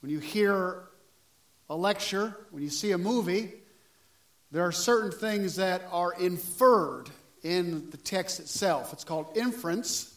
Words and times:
when 0.00 0.10
you 0.10 0.18
hear 0.18 0.84
a 1.68 1.76
lecture, 1.76 2.36
when 2.50 2.62
you 2.62 2.70
see 2.70 2.92
a 2.92 2.98
movie, 2.98 3.52
there 4.52 4.62
are 4.62 4.72
certain 4.72 5.10
things 5.10 5.56
that 5.56 5.82
are 5.90 6.12
inferred 6.12 7.10
in 7.42 7.90
the 7.90 7.96
text 7.96 8.40
itself. 8.40 8.92
It's 8.92 9.04
called 9.04 9.36
inference, 9.36 10.14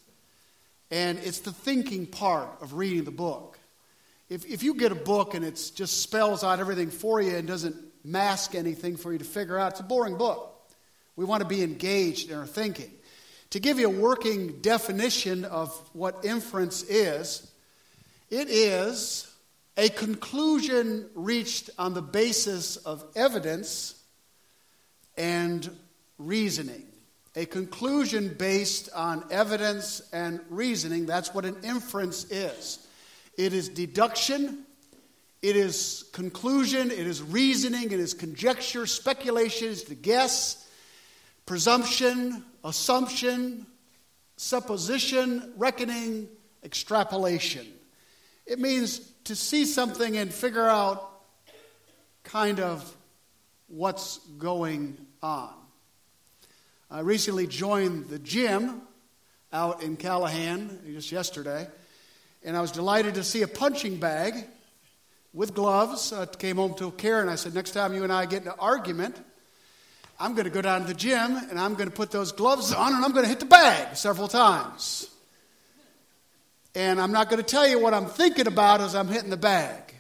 and 0.92 1.20
it's 1.20 1.40
the 1.40 1.52
thinking 1.52 2.06
part 2.06 2.50
of 2.62 2.74
reading 2.74 3.04
the 3.04 3.12
book. 3.12 3.60
If, 4.30 4.46
if 4.46 4.62
you 4.62 4.76
get 4.76 4.92
a 4.92 4.96
book 4.96 5.34
and 5.34 5.44
it 5.44 5.72
just 5.76 6.02
spells 6.02 6.44
out 6.44 6.60
everything 6.60 6.92
for 6.92 7.20
you 7.22 7.36
and 7.36 7.48
doesn't 7.48 7.76
mask 8.04 8.54
anything 8.56 8.96
for 8.96 9.12
you 9.12 9.18
to 9.18 9.26
figure 9.26 9.58
out, 9.58 9.72
it's 9.72 9.80
a 9.80 9.84
boring 9.84 10.18
book. 10.18 10.56
We 11.16 11.26
want 11.26 11.42
to 11.42 11.48
be 11.48 11.64
engaged 11.64 12.30
in 12.30 12.38
our 12.38 12.46
thinking. 12.46 12.92
To 13.52 13.60
give 13.60 13.80
you 13.80 13.88
a 13.88 13.90
working 13.90 14.62
definition 14.62 15.44
of 15.44 15.72
what 15.94 16.24
inference 16.24 16.84
is, 16.84 17.52
it 18.30 18.48
is 18.50 19.29
a 19.80 19.88
conclusion 19.88 21.10
reached 21.16 21.70
on 21.78 21.94
the 21.94 22.02
basis 22.02 22.76
of 22.76 23.02
evidence 23.16 24.04
and 25.16 25.70
reasoning. 26.18 26.86
A 27.38 27.46
conclusion 27.46 28.36
based 28.38 28.90
on 28.94 29.24
evidence 29.32 30.02
and 30.12 30.42
reasoning, 30.50 31.06
that's 31.06 31.34
what 31.34 31.46
an 31.46 31.56
inference 31.64 32.26
is. 32.26 32.86
It 33.38 33.54
is 33.54 33.70
deduction, 33.70 34.66
it 35.42 35.56
is 35.56 36.04
conclusion, 36.12 36.92
it 36.92 37.08
is 37.08 37.24
reasoning, 37.24 37.86
it 37.86 38.02
is 38.02 38.14
conjecture, 38.14 38.86
speculation, 38.86 39.70
it's 39.70 39.84
the 39.84 39.96
guess, 39.96 40.70
presumption, 41.46 42.44
assumption, 42.66 43.66
supposition, 44.36 45.54
reckoning, 45.56 46.28
extrapolation. 46.66 47.66
It 48.50 48.58
means 48.58 49.00
to 49.26 49.36
see 49.36 49.64
something 49.66 50.18
and 50.18 50.34
figure 50.34 50.68
out 50.68 51.08
kind 52.24 52.60
of 52.60 52.98
what's 53.68 54.18
going 54.40 54.98
on. 55.22 55.54
I 56.90 57.02
recently 57.02 57.46
joined 57.46 58.10
the 58.10 58.18
gym 58.18 58.82
out 59.54 59.84
in 59.84 59.98
Callahan 59.98 60.80
just 60.88 61.12
yesterday, 61.12 61.68
and 62.44 62.58
I 62.58 62.62
was 62.62 62.72
delighted 62.72 63.14
to 63.16 63.24
see 63.24 63.44
a 63.44 63.48
punching 63.48 63.98
bag 63.98 64.34
with 65.32 65.54
gloves. 65.54 66.12
I 66.12 66.26
came 66.26 66.56
home 66.56 66.74
to 66.80 66.90
Karen. 66.90 67.30
I 67.30 67.36
said, 67.36 67.54
Next 67.54 67.72
time 67.72 67.94
you 67.94 68.04
and 68.04 68.12
I 68.12 68.26
get 68.26 68.42
in 68.42 68.48
an 68.48 68.56
argument, 68.58 69.16
I'm 70.20 70.34
going 70.34 70.46
to 70.46 70.52
go 70.52 70.64
down 70.64 70.82
to 70.82 70.88
the 70.88 70.96
gym 70.96 71.38
and 71.38 71.60
I'm 71.60 71.76
going 71.76 71.90
to 71.90 71.96
put 71.96 72.10
those 72.10 72.32
gloves 72.32 72.74
on 72.74 72.96
and 72.96 73.06
I'm 73.06 73.12
going 73.12 73.26
to 73.26 73.30
hit 73.30 73.42
the 73.42 73.46
bag 73.46 73.96
several 73.96 74.28
times. 74.28 75.08
And 76.80 77.02
I'm 77.02 77.12
not 77.12 77.30
going 77.30 77.44
to 77.44 77.46
tell 77.46 77.68
you 77.68 77.78
what 77.78 77.94
I'm 77.94 78.06
thinking 78.06 78.48
about 78.48 78.80
as 78.80 78.96
I'm 78.96 79.10
hitting 79.10 79.30
the 79.30 79.36
bag. 79.36 79.94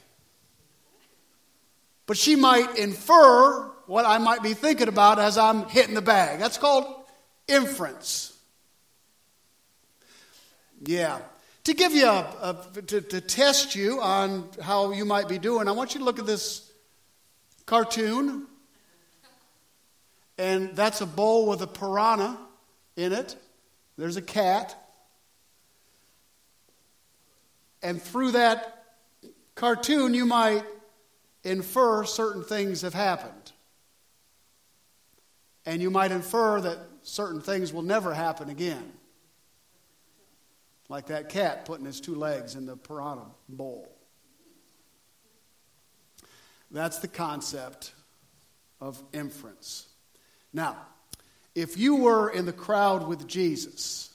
But 2.06 2.16
she 2.16 2.38
might 2.38 2.78
infer 2.78 3.70
what 3.86 4.06
I 4.06 4.18
might 4.18 4.42
be 4.42 4.54
thinking 4.54 4.88
about 4.88 5.20
as 5.20 5.38
I'm 5.38 5.68
hitting 5.68 5.94
the 5.94 6.02
bag. 6.02 6.40
That's 6.40 6.58
called 6.58 6.86
inference. 7.50 8.34
Yeah. 10.86 11.20
To 11.66 11.74
give 11.74 11.92
you 11.92 12.08
a, 12.08 12.56
a 12.76 12.82
to, 12.84 13.02
to 13.02 13.20
test 13.20 13.76
you 13.76 14.00
on 14.00 14.48
how 14.62 14.94
you 14.94 15.04
might 15.04 15.28
be 15.28 15.38
doing, 15.38 15.68
I 15.68 15.74
want 15.74 15.96
you 15.96 16.00
to 16.00 16.06
look 16.06 16.18
at 16.18 16.26
this 16.26 16.72
cartoon. 17.66 18.48
And 20.38 20.78
that's 20.78 21.02
a 21.02 21.06
bowl 21.06 21.46
with 21.46 21.62
a 21.62 21.68
piranha 21.68 22.40
in 22.96 23.12
it. 23.12 23.36
There's 23.98 24.16
a 24.16 24.22
cat. 24.22 24.79
And 27.82 28.02
through 28.02 28.32
that 28.32 28.84
cartoon, 29.56 30.14
you 30.14 30.26
might 30.26 30.64
infer 31.44 32.04
certain 32.04 32.44
things 32.44 32.82
have 32.82 32.94
happened. 32.94 33.52
And 35.66 35.82
you 35.82 35.90
might 35.90 36.12
infer 36.12 36.60
that 36.62 36.80
certain 37.04 37.42
things 37.42 37.72
will 37.72 37.84
never 37.84 38.14
happen 38.14 38.50
again. 38.50 38.92
Like 40.90 41.08
that 41.08 41.30
cat 41.30 41.66
putting 41.66 41.86
his 41.86 42.02
two 42.02 42.16
legs 42.16 42.56
in 42.56 42.66
the 42.66 42.76
piranha 42.76 43.28
bowl. 43.48 43.88
That's 46.72 47.00
the 47.00 47.08
concept 47.08 47.94
of 48.82 49.02
inference. 49.14 49.88
Now, 50.54 50.78
if 51.56 51.78
you 51.78 51.96
were 51.96 52.30
in 52.30 52.46
the 52.46 52.54
crowd 52.54 53.08
with 53.08 53.28
Jesus 53.28 54.14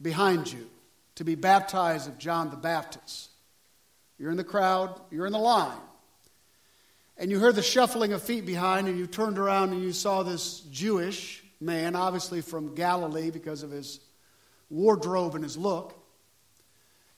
behind 0.00 0.52
you, 0.52 0.68
to 1.16 1.24
be 1.24 1.34
baptized 1.34 2.08
of 2.08 2.18
John 2.18 2.50
the 2.50 2.56
Baptist. 2.56 3.30
You're 4.18 4.30
in 4.30 4.36
the 4.36 4.44
crowd, 4.44 5.00
you're 5.10 5.26
in 5.26 5.32
the 5.32 5.38
line. 5.38 5.78
And 7.18 7.30
you 7.30 7.38
heard 7.38 7.54
the 7.54 7.62
shuffling 7.62 8.12
of 8.12 8.22
feet 8.22 8.46
behind, 8.46 8.88
and 8.88 8.98
you 8.98 9.06
turned 9.06 9.38
around 9.38 9.72
and 9.72 9.82
you 9.82 9.92
saw 9.92 10.22
this 10.22 10.60
Jewish 10.70 11.42
man, 11.60 11.94
obviously 11.94 12.40
from 12.40 12.74
Galilee 12.74 13.30
because 13.30 13.62
of 13.62 13.70
his 13.70 14.00
wardrobe 14.70 15.34
and 15.34 15.44
his 15.44 15.56
look. 15.56 15.94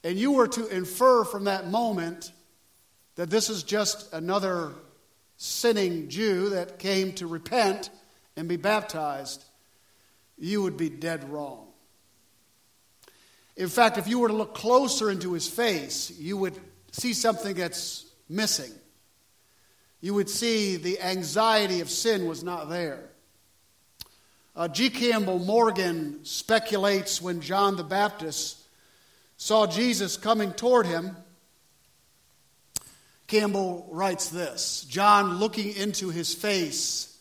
And 0.02 0.18
you 0.18 0.32
were 0.32 0.48
to 0.48 0.66
infer 0.66 1.24
from 1.24 1.44
that 1.44 1.68
moment 1.68 2.32
that 3.16 3.30
this 3.30 3.48
is 3.48 3.62
just 3.62 4.12
another 4.12 4.72
sinning 5.36 6.08
Jew 6.08 6.50
that 6.50 6.78
came 6.78 7.12
to 7.14 7.26
repent 7.26 7.90
and 8.36 8.48
be 8.48 8.56
baptized. 8.56 9.44
You 10.38 10.62
would 10.62 10.76
be 10.76 10.90
dead 10.90 11.30
wrong. 11.30 11.68
In 13.56 13.68
fact, 13.68 13.98
if 13.98 14.08
you 14.08 14.18
were 14.18 14.28
to 14.28 14.34
look 14.34 14.54
closer 14.54 15.10
into 15.10 15.32
his 15.32 15.48
face, 15.48 16.10
you 16.18 16.36
would 16.36 16.58
see 16.90 17.12
something 17.12 17.54
that's 17.54 18.04
missing. 18.28 18.72
You 20.00 20.14
would 20.14 20.28
see 20.28 20.76
the 20.76 21.00
anxiety 21.00 21.80
of 21.80 21.88
sin 21.88 22.26
was 22.26 22.42
not 22.42 22.68
there. 22.68 23.10
Uh, 24.56 24.68
G. 24.68 24.90
Campbell 24.90 25.38
Morgan 25.38 26.24
speculates 26.24 27.22
when 27.22 27.40
John 27.40 27.76
the 27.76 27.84
Baptist 27.84 28.58
saw 29.36 29.66
Jesus 29.66 30.16
coming 30.16 30.52
toward 30.52 30.86
him. 30.86 31.16
Campbell 33.26 33.88
writes 33.90 34.28
this 34.28 34.84
John, 34.88 35.38
looking 35.38 35.74
into 35.74 36.10
his 36.10 36.34
face, 36.34 37.18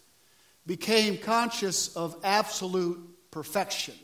became 0.66 1.18
conscious 1.18 1.96
of 1.96 2.16
absolute 2.24 3.00
perfection 3.32 3.96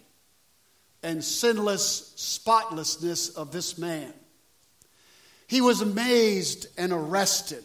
and 1.04 1.24
sinless 1.24 2.14
spotlessness 2.16 3.30
of 3.30 3.52
this 3.52 3.78
man. 3.78 4.14
He 5.48 5.62
was 5.62 5.82
amazed 5.82 6.68
and 6.78 6.92
arrested. 6.92 7.64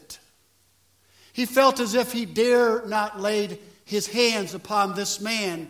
He 1.33 1.47
felt 1.47 1.81
as 1.81 1.95
if 1.95 2.13
he 2.13 2.25
dare 2.25 2.87
not 2.87 3.21
lay 3.21 3.59
his 3.85 4.07
hands 4.07 4.55
upon 4.55 4.95
this 4.95 5.21
man 5.21 5.69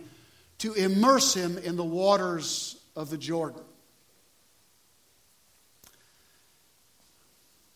to 0.58 0.74
immerse 0.74 1.34
him 1.34 1.58
in 1.58 1.76
the 1.76 1.84
waters 1.84 2.76
of 2.94 3.10
the 3.10 3.18
Jordan. 3.18 3.62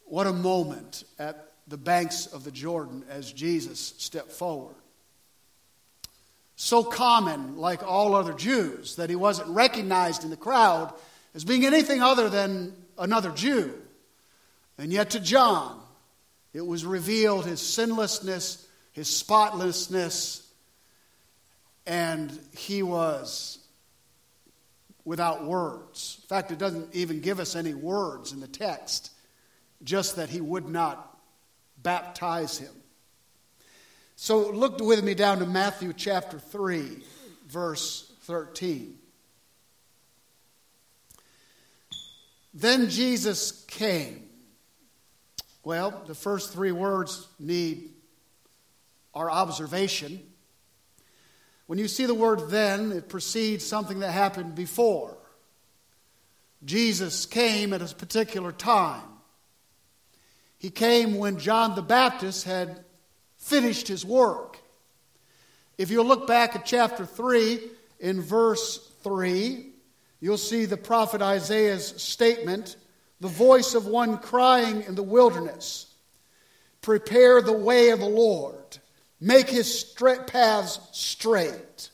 What 0.04 0.26
a 0.26 0.32
moment 0.32 1.04
at 1.18 1.52
the 1.66 1.76
banks 1.76 2.26
of 2.26 2.44
the 2.44 2.50
Jordan 2.50 3.04
as 3.10 3.32
Jesus 3.32 3.94
stepped 3.98 4.32
forward 4.32 4.76
so 6.60 6.82
common, 6.82 7.56
like 7.56 7.84
all 7.84 8.16
other 8.16 8.32
Jews, 8.32 8.96
that 8.96 9.08
he 9.08 9.14
wasn't 9.14 9.48
recognized 9.50 10.24
in 10.24 10.30
the 10.30 10.36
crowd 10.36 10.92
as 11.32 11.44
being 11.44 11.64
anything 11.64 12.02
other 12.02 12.28
than 12.28 12.74
another 12.98 13.30
Jew. 13.30 13.72
And 14.76 14.92
yet, 14.92 15.10
to 15.10 15.20
John, 15.20 15.80
it 16.52 16.66
was 16.66 16.84
revealed 16.84 17.46
his 17.46 17.60
sinlessness, 17.60 18.66
his 18.90 19.08
spotlessness, 19.08 20.52
and 21.86 22.36
he 22.56 22.82
was 22.82 23.60
without 25.04 25.44
words. 25.44 26.18
In 26.22 26.26
fact, 26.26 26.50
it 26.50 26.58
doesn't 26.58 26.92
even 26.92 27.20
give 27.20 27.38
us 27.38 27.54
any 27.54 27.72
words 27.72 28.32
in 28.32 28.40
the 28.40 28.48
text, 28.48 29.12
just 29.84 30.16
that 30.16 30.28
he 30.28 30.40
would 30.40 30.68
not 30.68 31.16
baptize 31.80 32.58
him. 32.58 32.74
So 34.20 34.50
look 34.50 34.80
with 34.80 35.04
me 35.04 35.14
down 35.14 35.38
to 35.38 35.46
Matthew 35.46 35.92
chapter 35.92 36.40
3, 36.40 37.04
verse 37.46 38.12
13. 38.22 38.98
Then 42.52 42.90
Jesus 42.90 43.64
came. 43.68 44.28
Well, 45.62 46.02
the 46.08 46.16
first 46.16 46.52
three 46.52 46.72
words 46.72 47.28
need 47.38 47.90
our 49.14 49.30
observation. 49.30 50.20
When 51.68 51.78
you 51.78 51.86
see 51.86 52.06
the 52.06 52.12
word 52.12 52.50
then, 52.50 52.90
it 52.90 53.08
precedes 53.08 53.64
something 53.64 54.00
that 54.00 54.10
happened 54.10 54.56
before. 54.56 55.16
Jesus 56.64 57.24
came 57.24 57.72
at 57.72 57.82
a 57.82 57.94
particular 57.94 58.50
time. 58.50 59.06
He 60.58 60.70
came 60.70 61.18
when 61.18 61.38
John 61.38 61.76
the 61.76 61.82
Baptist 61.82 62.42
had 62.42 62.84
finished 63.38 63.88
his 63.88 64.04
work. 64.04 64.58
If 65.78 65.90
you 65.90 66.02
look 66.02 66.26
back 66.26 66.54
at 66.54 66.66
chapter 66.66 67.06
3, 67.06 67.60
in 68.00 68.20
verse 68.20 68.78
3, 69.02 69.66
you'll 70.20 70.38
see 70.38 70.64
the 70.64 70.76
prophet 70.76 71.22
Isaiah's 71.22 71.86
statement 72.02 72.76
the 73.20 73.28
voice 73.28 73.74
of 73.74 73.86
one 73.86 74.18
crying 74.18 74.82
in 74.82 74.94
the 74.94 75.02
wilderness, 75.02 75.86
Prepare 76.80 77.42
the 77.42 77.52
way 77.52 77.90
of 77.90 77.98
the 77.98 78.06
Lord, 78.08 78.78
make 79.20 79.48
his 79.48 79.84
paths 80.28 80.78
straight. 80.92 81.90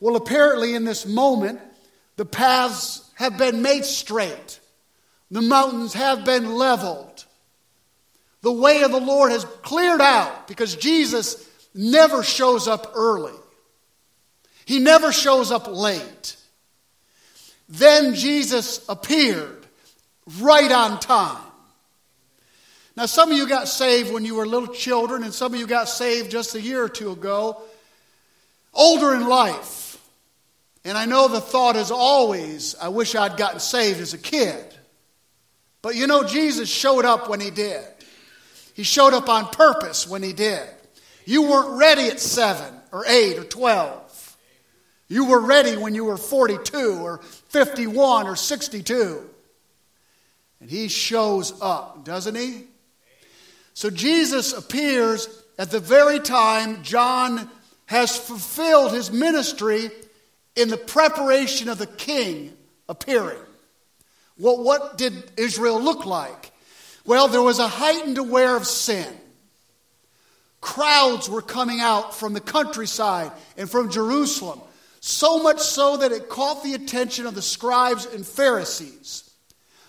Well, 0.00 0.16
apparently, 0.16 0.74
in 0.74 0.84
this 0.84 1.06
moment, 1.06 1.60
the 2.16 2.26
paths 2.26 3.10
have 3.14 3.38
been 3.38 3.62
made 3.62 3.84
straight, 3.84 4.60
the 5.30 5.42
mountains 5.42 5.94
have 5.94 6.24
been 6.24 6.54
leveled. 6.54 7.17
The 8.42 8.52
way 8.52 8.82
of 8.82 8.92
the 8.92 9.00
Lord 9.00 9.32
has 9.32 9.44
cleared 9.44 10.00
out 10.00 10.46
because 10.46 10.76
Jesus 10.76 11.48
never 11.74 12.22
shows 12.22 12.68
up 12.68 12.92
early. 12.94 13.32
He 14.64 14.78
never 14.78 15.12
shows 15.12 15.50
up 15.50 15.66
late. 15.66 16.36
Then 17.68 18.14
Jesus 18.14 18.86
appeared 18.88 19.66
right 20.40 20.70
on 20.70 21.00
time. 21.00 21.42
Now, 22.96 23.06
some 23.06 23.30
of 23.30 23.36
you 23.36 23.48
got 23.48 23.68
saved 23.68 24.12
when 24.12 24.24
you 24.24 24.34
were 24.34 24.46
little 24.46 24.74
children, 24.74 25.22
and 25.22 25.32
some 25.32 25.54
of 25.54 25.60
you 25.60 25.66
got 25.66 25.88
saved 25.88 26.30
just 26.32 26.54
a 26.54 26.60
year 26.60 26.82
or 26.82 26.88
two 26.88 27.12
ago, 27.12 27.62
older 28.74 29.14
in 29.14 29.28
life. 29.28 30.00
And 30.84 30.98
I 30.98 31.04
know 31.04 31.28
the 31.28 31.40
thought 31.40 31.76
is 31.76 31.90
always, 31.90 32.74
I 32.74 32.88
wish 32.88 33.14
I'd 33.14 33.36
gotten 33.36 33.60
saved 33.60 34.00
as 34.00 34.14
a 34.14 34.18
kid. 34.18 34.74
But 35.80 35.94
you 35.94 36.06
know, 36.06 36.24
Jesus 36.24 36.68
showed 36.68 37.04
up 37.04 37.28
when 37.28 37.40
he 37.40 37.50
did. 37.50 37.84
He 38.78 38.84
showed 38.84 39.12
up 39.12 39.28
on 39.28 39.46
purpose 39.46 40.06
when 40.06 40.22
he 40.22 40.32
did. 40.32 40.62
You 41.24 41.42
weren't 41.42 41.80
ready 41.80 42.06
at 42.10 42.20
seven 42.20 42.72
or 42.92 43.04
eight 43.08 43.36
or 43.36 43.42
12. 43.42 44.36
You 45.08 45.24
were 45.24 45.40
ready 45.40 45.76
when 45.76 45.96
you 45.96 46.04
were 46.04 46.16
42 46.16 47.00
or 47.02 47.18
51 47.48 48.28
or 48.28 48.36
62. 48.36 49.28
And 50.60 50.70
he 50.70 50.86
shows 50.86 51.60
up, 51.60 52.04
doesn't 52.04 52.36
he? 52.36 52.66
So 53.74 53.90
Jesus 53.90 54.52
appears 54.52 55.28
at 55.58 55.72
the 55.72 55.80
very 55.80 56.20
time 56.20 56.84
John 56.84 57.50
has 57.86 58.16
fulfilled 58.16 58.92
his 58.92 59.10
ministry 59.10 59.90
in 60.54 60.68
the 60.68 60.76
preparation 60.76 61.68
of 61.68 61.78
the 61.78 61.88
king 61.88 62.56
appearing. 62.88 63.42
Well, 64.38 64.62
what 64.62 64.96
did 64.96 65.32
Israel 65.36 65.82
look 65.82 66.06
like? 66.06 66.52
Well, 67.08 67.28
there 67.28 67.40
was 67.40 67.58
a 67.58 67.66
heightened 67.66 68.18
aware 68.18 68.54
of 68.54 68.66
sin. 68.66 69.08
Crowds 70.60 71.26
were 71.26 71.40
coming 71.40 71.80
out 71.80 72.14
from 72.14 72.34
the 72.34 72.40
countryside 72.40 73.32
and 73.56 73.70
from 73.70 73.90
Jerusalem 73.90 74.60
so 75.00 75.42
much 75.42 75.60
so 75.60 75.96
that 75.96 76.12
it 76.12 76.28
caught 76.28 76.62
the 76.62 76.74
attention 76.74 77.24
of 77.24 77.34
the 77.34 77.40
scribes 77.40 78.04
and 78.04 78.26
Pharisees. 78.26 79.30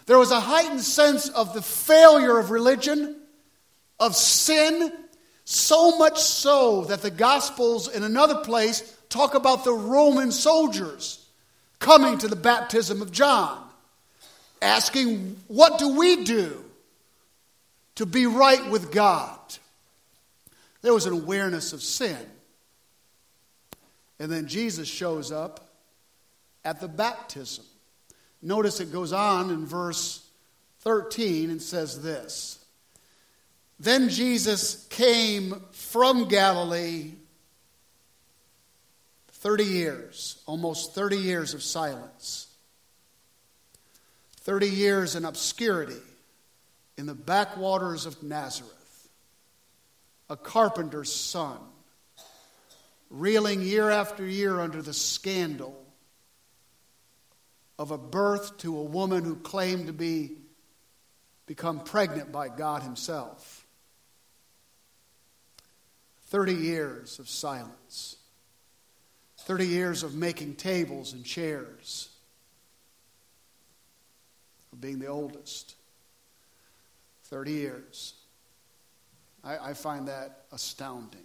There 0.05 0.17
was 0.17 0.31
a 0.31 0.39
heightened 0.39 0.79
sense 0.79 1.27
of 1.27 1.53
the 1.53 1.61
failure 1.61 2.37
of 2.37 2.51
religion, 2.51 3.17
of 3.99 4.15
sin, 4.15 4.89
so 5.43 5.97
much 5.97 6.21
so 6.21 6.85
that 6.85 7.01
the 7.01 7.11
Gospels 7.11 7.89
in 7.89 8.03
another 8.03 8.35
place 8.35 8.95
talk 9.09 9.35
about 9.35 9.65
the 9.65 9.73
Roman 9.73 10.31
soldiers 10.31 11.27
coming 11.79 12.17
to 12.19 12.29
the 12.29 12.37
baptism 12.37 13.01
of 13.01 13.11
John, 13.11 13.61
asking, 14.61 15.35
What 15.49 15.79
do 15.79 15.97
we 15.97 16.23
do 16.23 16.63
to 17.99 18.05
be 18.05 18.25
right 18.25 18.69
with 18.69 18.93
God? 18.93 19.37
There 20.81 20.93
was 20.93 21.05
an 21.05 21.11
awareness 21.11 21.73
of 21.73 21.83
sin. 21.83 22.17
And 24.19 24.31
then 24.31 24.47
Jesus 24.47 24.87
shows 24.87 25.33
up 25.33 25.69
at 26.63 26.79
the 26.79 26.87
baptism. 26.87 27.65
Notice 28.41 28.79
it 28.79 28.93
goes 28.93 29.11
on 29.11 29.49
in 29.49 29.65
verse 29.65 30.25
13 30.79 31.49
and 31.49 31.61
says 31.61 32.01
this 32.01 32.63
Then 33.81 34.07
Jesus 34.07 34.87
came 34.87 35.61
from 35.71 36.29
Galilee 36.29 37.11
30 39.27 39.65
years, 39.65 40.41
almost 40.45 40.95
30 40.95 41.17
years 41.17 41.53
of 41.53 41.61
silence, 41.61 42.47
30 44.37 44.69
years 44.69 45.15
in 45.15 45.25
obscurity 45.25 45.99
in 46.99 47.05
the 47.05 47.15
backwaters 47.15 48.05
of 48.05 48.21
Nazareth, 48.21 49.09
a 50.29 50.35
carpenter's 50.35 51.09
son 51.09 51.57
reeling 53.09 53.61
year 53.61 53.89
after 53.89 54.27
year 54.27 54.59
under 54.59 54.81
the 54.81 54.93
scandal 54.93 55.81
of 57.79 57.91
a 57.91 57.97
birth 57.97 58.57
to 58.57 58.77
a 58.77 58.83
woman 58.83 59.23
who 59.23 59.37
claimed 59.37 59.87
to 59.87 59.93
be 59.93 60.31
become 61.45 61.79
pregnant 61.79 62.33
by 62.33 62.49
God 62.49 62.83
himself. 62.83 63.65
30 66.25 66.53
years 66.53 67.17
of 67.17 67.29
silence. 67.29 68.17
30 69.37 69.67
years 69.67 70.03
of 70.03 70.15
making 70.15 70.55
tables 70.55 71.13
and 71.13 71.23
chairs. 71.23 72.09
Of 74.73 74.81
being 74.81 74.99
the 74.99 75.07
oldest 75.07 75.75
30 77.29 77.51
years 77.51 78.13
I, 79.43 79.69
I 79.69 79.73
find 79.73 80.07
that 80.07 80.45
astounding 80.51 81.23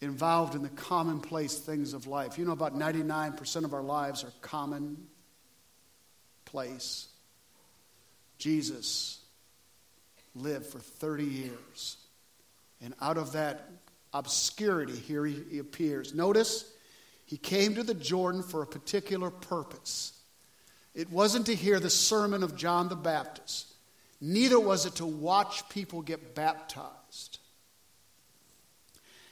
involved 0.00 0.54
in 0.54 0.62
the 0.62 0.70
commonplace 0.70 1.58
things 1.58 1.92
of 1.92 2.06
life. 2.06 2.38
You 2.38 2.44
know, 2.46 2.52
about 2.52 2.74
99% 2.74 3.64
of 3.64 3.74
our 3.74 3.82
lives 3.82 4.24
are 4.24 4.32
commonplace. 4.40 5.06
Jesus 8.38 9.20
lived 10.34 10.66
for 10.66 10.78
30 10.78 11.24
years. 11.24 11.98
And 12.80 12.94
out 13.00 13.18
of 13.18 13.32
that 13.32 13.68
obscurity, 14.14 14.96
here 14.96 15.26
he, 15.26 15.42
he 15.50 15.58
appears. 15.58 16.14
Notice, 16.14 16.64
he 17.26 17.36
came 17.36 17.74
to 17.74 17.82
the 17.82 17.92
Jordan 17.92 18.42
for 18.42 18.62
a 18.62 18.66
particular 18.66 19.28
purpose. 19.30 20.14
It 20.94 21.10
wasn't 21.10 21.44
to 21.46 21.54
hear 21.54 21.78
the 21.78 21.90
sermon 21.90 22.42
of 22.42 22.56
John 22.56 22.88
the 22.88 22.96
Baptist, 22.96 23.69
neither 24.20 24.60
was 24.60 24.86
it 24.86 24.96
to 24.96 25.06
watch 25.06 25.68
people 25.68 26.02
get 26.02 26.34
baptized 26.34 27.40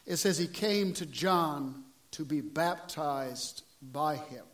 it 0.08 0.16
says 0.16 0.38
he 0.38 0.46
came 0.46 0.94
to 0.94 1.04
John 1.04 1.84
to 2.12 2.24
be 2.24 2.40
baptized 2.40 3.62
by 3.82 4.16
him. 4.16 4.44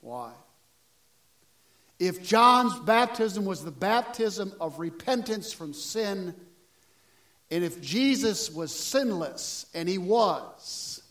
Why? 0.00 0.30
If 1.98 2.22
John's 2.22 2.78
baptism 2.78 3.44
was 3.44 3.64
the 3.64 3.72
baptism 3.72 4.52
of 4.60 4.78
repentance 4.78 5.52
from 5.52 5.74
sin, 5.74 6.34
and 7.50 7.64
if 7.64 7.82
Jesus 7.82 8.48
was 8.48 8.72
sinless, 8.72 9.66
and 9.74 9.88
he 9.88 9.98
was, 9.98 11.02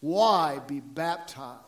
why 0.00 0.58
be 0.66 0.80
baptized? 0.80 1.60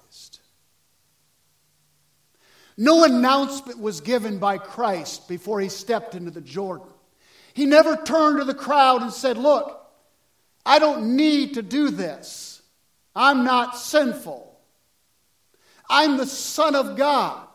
No 2.76 3.04
announcement 3.04 3.80
was 3.80 4.00
given 4.00 4.38
by 4.38 4.58
Christ 4.58 5.28
before 5.28 5.60
he 5.60 5.68
stepped 5.68 6.14
into 6.14 6.30
the 6.30 6.40
Jordan. 6.40 6.88
He 7.54 7.64
never 7.64 7.96
turned 7.96 8.38
to 8.38 8.44
the 8.44 8.54
crowd 8.54 9.02
and 9.02 9.12
said, 9.12 9.38
Look, 9.38 9.80
I 10.64 10.78
don't 10.78 11.16
need 11.16 11.54
to 11.54 11.62
do 11.62 11.90
this. 11.90 12.60
I'm 13.14 13.44
not 13.44 13.78
sinful. 13.78 14.58
I'm 15.88 16.16
the 16.18 16.26
Son 16.26 16.74
of 16.74 16.96
God. 16.96 17.46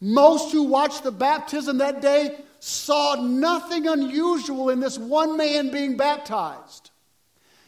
Most 0.00 0.52
who 0.52 0.64
watched 0.64 1.02
the 1.02 1.10
baptism 1.10 1.78
that 1.78 2.00
day 2.00 2.38
saw 2.60 3.16
nothing 3.16 3.86
unusual 3.86 4.70
in 4.70 4.78
this 4.78 4.98
one 4.98 5.36
man 5.36 5.70
being 5.70 5.96
baptized. 5.96 6.90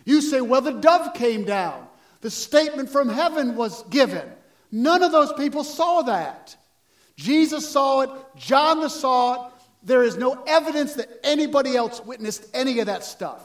You 0.05 0.21
say, 0.21 0.41
well, 0.41 0.61
the 0.61 0.73
dove 0.73 1.15
came 1.15 1.45
down, 1.45 1.87
the 2.21 2.31
statement 2.31 2.91
from 2.91 3.09
heaven 3.09 3.57
was 3.57 3.83
given. 3.85 4.29
None 4.71 5.03
of 5.03 5.13
those 5.13 5.33
people 5.33 5.65
saw 5.65 6.03
that. 6.03 6.57
Jesus 7.17 7.69
saw 7.69 8.03
it, 8.03 8.11
John 8.37 8.89
saw 8.89 9.47
it, 9.47 9.53
there 9.83 10.03
is 10.03 10.17
no 10.17 10.43
evidence 10.47 10.95
that 10.95 11.09
anybody 11.25 11.77
else 11.77 12.05
witnessed 12.05 12.47
any 12.55 12.79
of 12.81 12.87
that 12.87 13.05
stuff. 13.05 13.45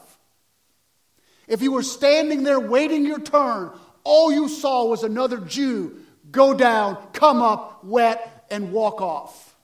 If 1.47 1.61
you 1.61 1.71
were 1.71 1.83
standing 1.83 2.43
there 2.43 2.59
waiting 2.59 3.05
your 3.05 3.19
turn, 3.19 3.71
all 4.03 4.31
you 4.31 4.47
saw 4.47 4.85
was 4.85 5.03
another 5.03 5.37
Jew 5.37 5.99
go 6.31 6.53
down, 6.53 6.97
come 7.13 7.41
up, 7.41 7.83
wet, 7.83 8.45
and 8.49 8.71
walk 8.71 9.01
off. 9.01 9.55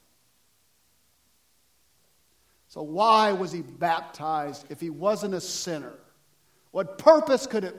So, 2.69 2.83
why 2.83 3.31
was 3.31 3.51
he 3.51 3.61
baptized 3.61 4.65
if 4.69 4.79
he 4.79 4.89
wasn't 4.89 5.33
a 5.33 5.41
sinner? 5.41 5.93
What 6.71 6.99
purpose 6.99 7.47
could 7.47 7.63
it 7.63 7.75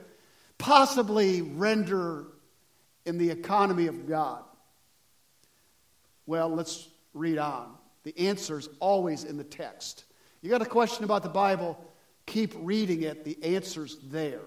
possibly 0.57 1.41
render 1.41 2.25
in 3.05 3.17
the 3.17 3.29
economy 3.29 3.87
of 3.87 4.07
God? 4.07 4.43
Well, 6.25 6.49
let's 6.49 6.87
read 7.13 7.37
on. 7.37 7.75
The 8.03 8.17
answer's 8.17 8.69
always 8.79 9.23
in 9.23 9.37
the 9.37 9.43
text. 9.43 10.05
You 10.41 10.49
got 10.49 10.61
a 10.61 10.65
question 10.65 11.03
about 11.03 11.23
the 11.23 11.29
Bible, 11.29 11.83
keep 12.25 12.53
reading 12.57 13.03
it, 13.03 13.23
the 13.23 13.37
answer's 13.55 13.97
there. 14.05 14.41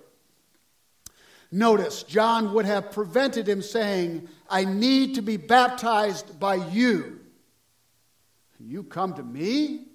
Notice, 1.52 2.02
John 2.02 2.52
would 2.54 2.64
have 2.64 2.90
prevented 2.90 3.48
him 3.48 3.62
saying, 3.62 4.28
I 4.50 4.64
need 4.64 5.14
to 5.16 5.22
be 5.22 5.36
baptized 5.36 6.40
by 6.40 6.56
you. 6.56 7.20
You 8.58 8.82
come 8.82 9.14
to 9.14 9.22
me? 9.22 9.86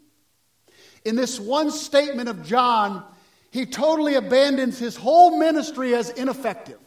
In 1.03 1.15
this 1.15 1.39
one 1.39 1.71
statement 1.71 2.29
of 2.29 2.45
John, 2.45 3.03
he 3.51 3.65
totally 3.65 4.15
abandons 4.15 4.77
his 4.77 4.95
whole 4.95 5.37
ministry 5.37 5.95
as 5.95 6.11
ineffective. 6.11 6.79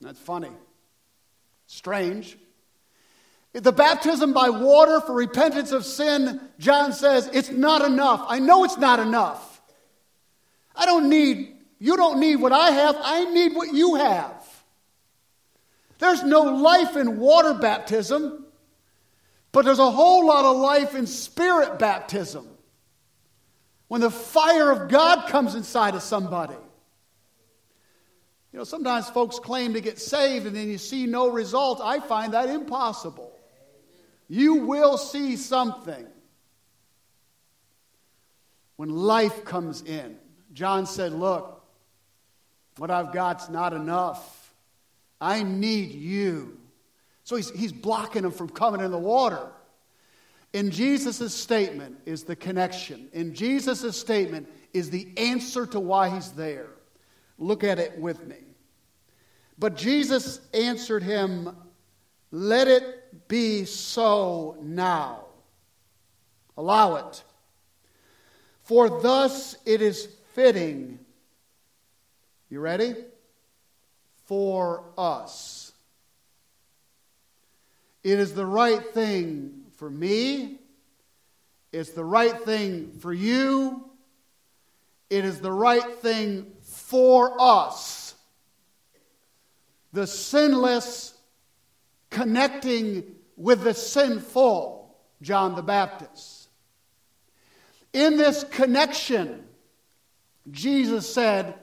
That's 0.00 0.18
funny. 0.18 0.50
Strange. 1.66 2.36
The 3.52 3.72
baptism 3.72 4.34
by 4.34 4.50
water 4.50 5.00
for 5.00 5.14
repentance 5.14 5.72
of 5.72 5.84
sin, 5.84 6.40
John 6.58 6.92
says, 6.92 7.30
it's 7.32 7.50
not 7.50 7.82
enough. 7.82 8.24
I 8.28 8.38
know 8.38 8.64
it's 8.64 8.76
not 8.76 9.00
enough. 9.00 9.62
I 10.74 10.84
don't 10.84 11.08
need, 11.08 11.56
you 11.78 11.96
don't 11.96 12.20
need 12.20 12.36
what 12.36 12.52
I 12.52 12.70
have, 12.70 12.96
I 13.00 13.24
need 13.24 13.54
what 13.54 13.72
you 13.72 13.94
have. 13.94 14.34
There's 15.98 16.22
no 16.22 16.42
life 16.42 16.96
in 16.96 17.18
water 17.18 17.54
baptism, 17.54 18.44
but 19.52 19.64
there's 19.64 19.78
a 19.78 19.90
whole 19.90 20.26
lot 20.26 20.44
of 20.44 20.58
life 20.58 20.94
in 20.94 21.06
spirit 21.06 21.78
baptism. 21.78 22.46
When 23.88 24.02
the 24.02 24.10
fire 24.10 24.70
of 24.70 24.90
God 24.90 25.28
comes 25.28 25.54
inside 25.54 25.94
of 25.94 26.02
somebody. 26.02 26.56
You 28.56 28.60
know, 28.60 28.64
sometimes 28.64 29.10
folks 29.10 29.38
claim 29.38 29.74
to 29.74 29.82
get 29.82 29.98
saved 29.98 30.46
and 30.46 30.56
then 30.56 30.70
you 30.70 30.78
see 30.78 31.04
no 31.04 31.28
result. 31.28 31.78
I 31.84 32.00
find 32.00 32.32
that 32.32 32.48
impossible. 32.48 33.38
You 34.28 34.54
will 34.54 34.96
see 34.96 35.36
something 35.36 36.06
when 38.76 38.88
life 38.88 39.44
comes 39.44 39.82
in. 39.82 40.16
John 40.54 40.86
said, 40.86 41.12
Look, 41.12 41.62
what 42.78 42.90
I've 42.90 43.12
got's 43.12 43.50
not 43.50 43.74
enough. 43.74 44.54
I 45.20 45.42
need 45.42 45.92
you. 45.92 46.58
So 47.24 47.36
he's, 47.36 47.50
he's 47.50 47.72
blocking 47.74 48.22
them 48.22 48.32
from 48.32 48.48
coming 48.48 48.80
in 48.80 48.90
the 48.90 48.96
water. 48.96 49.50
In 50.54 50.70
Jesus' 50.70 51.34
statement 51.34 51.98
is 52.06 52.24
the 52.24 52.34
connection. 52.34 53.10
In 53.12 53.34
Jesus' 53.34 54.00
statement 54.00 54.48
is 54.72 54.88
the 54.88 55.12
answer 55.18 55.66
to 55.66 55.78
why 55.78 56.08
he's 56.08 56.32
there. 56.32 56.68
Look 57.38 57.62
at 57.62 57.78
it 57.78 57.98
with 57.98 58.26
me. 58.26 58.45
But 59.58 59.76
Jesus 59.76 60.40
answered 60.52 61.02
him, 61.02 61.56
Let 62.30 62.68
it 62.68 63.28
be 63.28 63.64
so 63.64 64.56
now. 64.60 65.24
Allow 66.56 66.96
it. 66.96 67.22
For 68.62 69.00
thus 69.00 69.56
it 69.64 69.80
is 69.80 70.08
fitting. 70.34 70.98
You 72.50 72.60
ready? 72.60 72.94
For 74.26 74.84
us. 74.98 75.72
It 78.02 78.18
is 78.18 78.34
the 78.34 78.46
right 78.46 78.94
thing 78.94 79.62
for 79.76 79.90
me. 79.90 80.58
It's 81.72 81.90
the 81.90 82.04
right 82.04 82.40
thing 82.42 82.92
for 83.00 83.12
you. 83.12 83.90
It 85.10 85.24
is 85.24 85.40
the 85.40 85.52
right 85.52 85.98
thing 85.98 86.52
for 86.62 87.40
us. 87.40 88.05
The 89.96 90.06
sinless 90.06 91.14
connecting 92.10 93.14
with 93.34 93.62
the 93.62 93.72
sinful, 93.72 94.94
John 95.22 95.54
the 95.54 95.62
Baptist. 95.62 96.50
In 97.94 98.18
this 98.18 98.44
connection, 98.44 99.46
Jesus 100.50 101.10
said, 101.10 101.54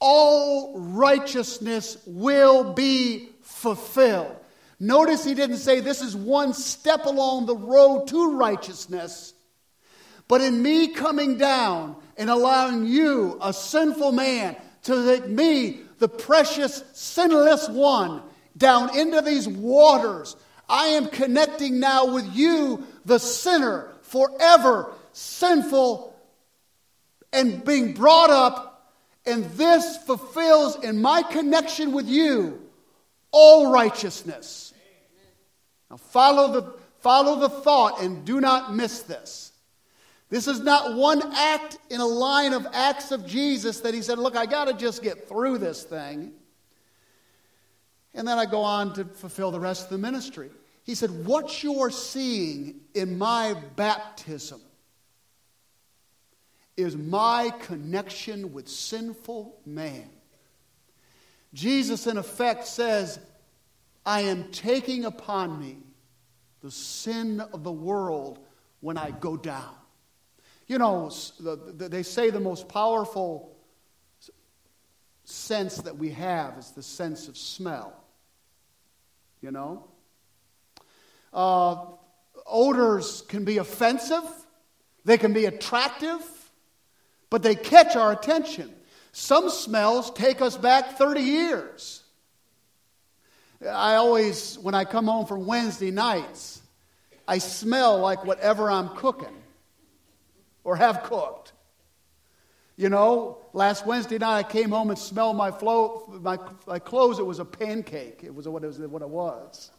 All 0.00 0.80
righteousness 0.80 1.98
will 2.06 2.72
be 2.72 3.28
fulfilled. 3.42 4.34
Notice 4.80 5.22
he 5.22 5.34
didn't 5.34 5.58
say 5.58 5.80
this 5.80 6.00
is 6.00 6.16
one 6.16 6.54
step 6.54 7.04
along 7.04 7.44
the 7.44 7.56
road 7.56 8.06
to 8.06 8.38
righteousness, 8.38 9.34
but 10.28 10.40
in 10.40 10.62
me 10.62 10.94
coming 10.94 11.36
down 11.36 11.96
and 12.16 12.30
allowing 12.30 12.86
you, 12.86 13.38
a 13.42 13.52
sinful 13.52 14.12
man, 14.12 14.56
to 14.84 15.04
take 15.04 15.28
me, 15.28 15.82
the 15.98 16.08
precious, 16.08 16.84
sinless 16.92 17.68
one, 17.68 18.22
down 18.56 18.96
into 18.96 19.20
these 19.20 19.48
waters. 19.48 20.36
I 20.68 20.88
am 20.88 21.08
connecting 21.08 21.78
now 21.80 22.12
with 22.14 22.34
you, 22.34 22.86
the 23.04 23.18
sinner, 23.18 23.92
forever 24.02 24.92
sinful 25.12 26.14
and 27.32 27.64
being 27.64 27.94
brought 27.94 28.30
up, 28.30 28.92
and 29.24 29.44
this 29.52 29.96
fulfills 30.04 30.82
in 30.84 31.00
my 31.00 31.22
connection 31.22 31.92
with 31.92 32.06
you 32.06 32.60
all 33.30 33.72
righteousness. 33.72 34.72
Now, 35.90 35.96
follow 35.96 36.52
the, 36.52 36.74
follow 37.00 37.40
the 37.40 37.48
thought 37.48 38.00
and 38.02 38.24
do 38.24 38.40
not 38.40 38.74
miss 38.74 39.02
this. 39.02 39.45
This 40.28 40.48
is 40.48 40.60
not 40.60 40.94
one 40.94 41.22
act 41.34 41.78
in 41.88 42.00
a 42.00 42.06
line 42.06 42.52
of 42.52 42.66
acts 42.72 43.12
of 43.12 43.26
Jesus 43.26 43.80
that 43.80 43.94
he 43.94 44.02
said, 44.02 44.18
Look, 44.18 44.36
I 44.36 44.46
got 44.46 44.64
to 44.64 44.74
just 44.74 45.02
get 45.02 45.28
through 45.28 45.58
this 45.58 45.84
thing. 45.84 46.32
And 48.12 48.26
then 48.26 48.38
I 48.38 48.46
go 48.46 48.62
on 48.62 48.94
to 48.94 49.04
fulfill 49.04 49.50
the 49.50 49.60
rest 49.60 49.84
of 49.84 49.90
the 49.90 49.98
ministry. 49.98 50.50
He 50.82 50.94
said, 50.94 51.26
What 51.26 51.62
you're 51.62 51.90
seeing 51.90 52.80
in 52.94 53.18
my 53.18 53.54
baptism 53.76 54.60
is 56.76 56.96
my 56.96 57.50
connection 57.60 58.52
with 58.52 58.68
sinful 58.68 59.60
man. 59.64 60.10
Jesus, 61.54 62.06
in 62.06 62.18
effect, 62.18 62.66
says, 62.66 63.18
I 64.04 64.22
am 64.22 64.50
taking 64.50 65.04
upon 65.04 65.58
me 65.58 65.78
the 66.62 66.70
sin 66.70 67.40
of 67.40 67.64
the 67.64 67.72
world 67.72 68.40
when 68.80 68.98
I 68.98 69.10
go 69.10 69.36
down. 69.36 69.74
You 70.66 70.78
know, 70.78 71.10
the, 71.38 71.56
the, 71.56 71.88
they 71.88 72.02
say 72.02 72.30
the 72.30 72.40
most 72.40 72.68
powerful 72.68 73.56
sense 75.24 75.78
that 75.78 75.96
we 75.96 76.10
have 76.10 76.58
is 76.58 76.70
the 76.72 76.82
sense 76.82 77.28
of 77.28 77.36
smell. 77.36 77.92
You 79.40 79.52
know? 79.52 79.84
Uh, 81.32 81.76
odors 82.46 83.22
can 83.28 83.44
be 83.44 83.58
offensive, 83.58 84.24
they 85.04 85.18
can 85.18 85.32
be 85.32 85.44
attractive, 85.44 86.22
but 87.30 87.42
they 87.42 87.54
catch 87.54 87.94
our 87.94 88.12
attention. 88.12 88.72
Some 89.12 89.50
smells 89.50 90.10
take 90.10 90.40
us 90.40 90.56
back 90.56 90.98
30 90.98 91.20
years. 91.20 92.02
I 93.62 93.94
always, 93.94 94.58
when 94.58 94.74
I 94.74 94.84
come 94.84 95.06
home 95.06 95.26
from 95.26 95.46
Wednesday 95.46 95.90
nights, 95.90 96.60
I 97.26 97.38
smell 97.38 97.98
like 97.98 98.24
whatever 98.24 98.70
I'm 98.70 98.90
cooking 98.90 99.34
or 100.66 100.74
have 100.74 101.04
cooked. 101.04 101.52
You 102.76 102.88
know, 102.88 103.38
last 103.52 103.86
Wednesday 103.86 104.18
night 104.18 104.38
I 104.38 104.42
came 104.42 104.70
home 104.70 104.90
and 104.90 104.98
smelled 104.98 105.36
my, 105.36 105.52
flow, 105.52 106.12
my, 106.20 106.38
my 106.66 106.80
clothes. 106.80 107.20
It 107.20 107.24
was 107.24 107.38
a 107.38 107.44
pancake. 107.44 108.22
It 108.24 108.34
was 108.34 108.48
what 108.48 108.64
it 108.64 108.66
was. 108.66 108.78
What 108.80 109.00
it 109.00 109.08
was. 109.08 109.70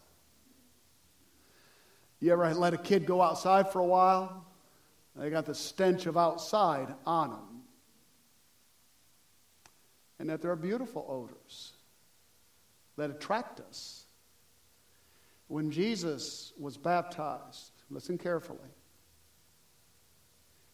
You 2.22 2.32
ever 2.32 2.54
let 2.54 2.74
a 2.74 2.78
kid 2.78 3.06
go 3.06 3.22
outside 3.22 3.70
for 3.70 3.80
a 3.80 3.86
while? 3.86 4.46
They 5.18 5.30
got 5.30 5.46
the 5.46 5.54
stench 5.54 6.06
of 6.06 6.16
outside 6.16 6.88
on 7.06 7.32
them. 7.32 7.64
And 10.20 10.30
that 10.30 10.42
there 10.42 10.52
are 10.52 10.56
beautiful 10.56 11.06
odors 11.10 11.74
that 12.96 13.10
attract 13.10 13.60
us. 13.60 14.06
When 15.50 15.70
Jesus 15.70 16.54
was 16.58 16.78
baptized, 16.78 17.72
listen 17.90 18.18
carefully, 18.18 18.70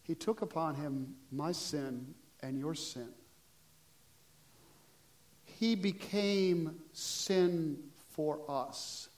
he 0.04 0.16
took 0.16 0.42
upon 0.42 0.76
him 0.76 1.16
my 1.32 1.52
sin 1.52 2.14
and 2.42 2.60
your 2.60 2.76
sin. 2.76 3.10
He 5.46 5.76
became 5.76 6.76
sin 6.92 7.78
for 8.12 8.40
us 8.48 9.10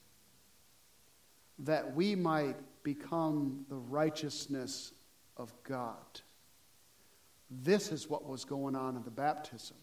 that 1.60 1.96
we 1.96 2.16
might 2.16 2.56
become 2.84 3.66
the 3.70 3.76
righteousness 3.76 4.94
of 5.38 5.52
God. 5.64 6.22
This 7.50 7.92
is 7.92 8.10
what 8.10 8.26
was 8.26 8.46
going 8.46 8.76
on 8.76 8.96
in 8.96 9.04
the 9.04 9.12
baptism 9.12 9.78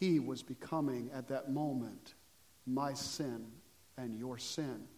he 0.00 0.18
was 0.18 0.42
becoming 0.42 1.10
at 1.14 1.28
that 1.28 1.50
moment 1.50 2.14
my 2.66 2.94
sin 2.94 3.44
and 3.98 4.16
your 4.16 4.38
sin. 4.38 4.88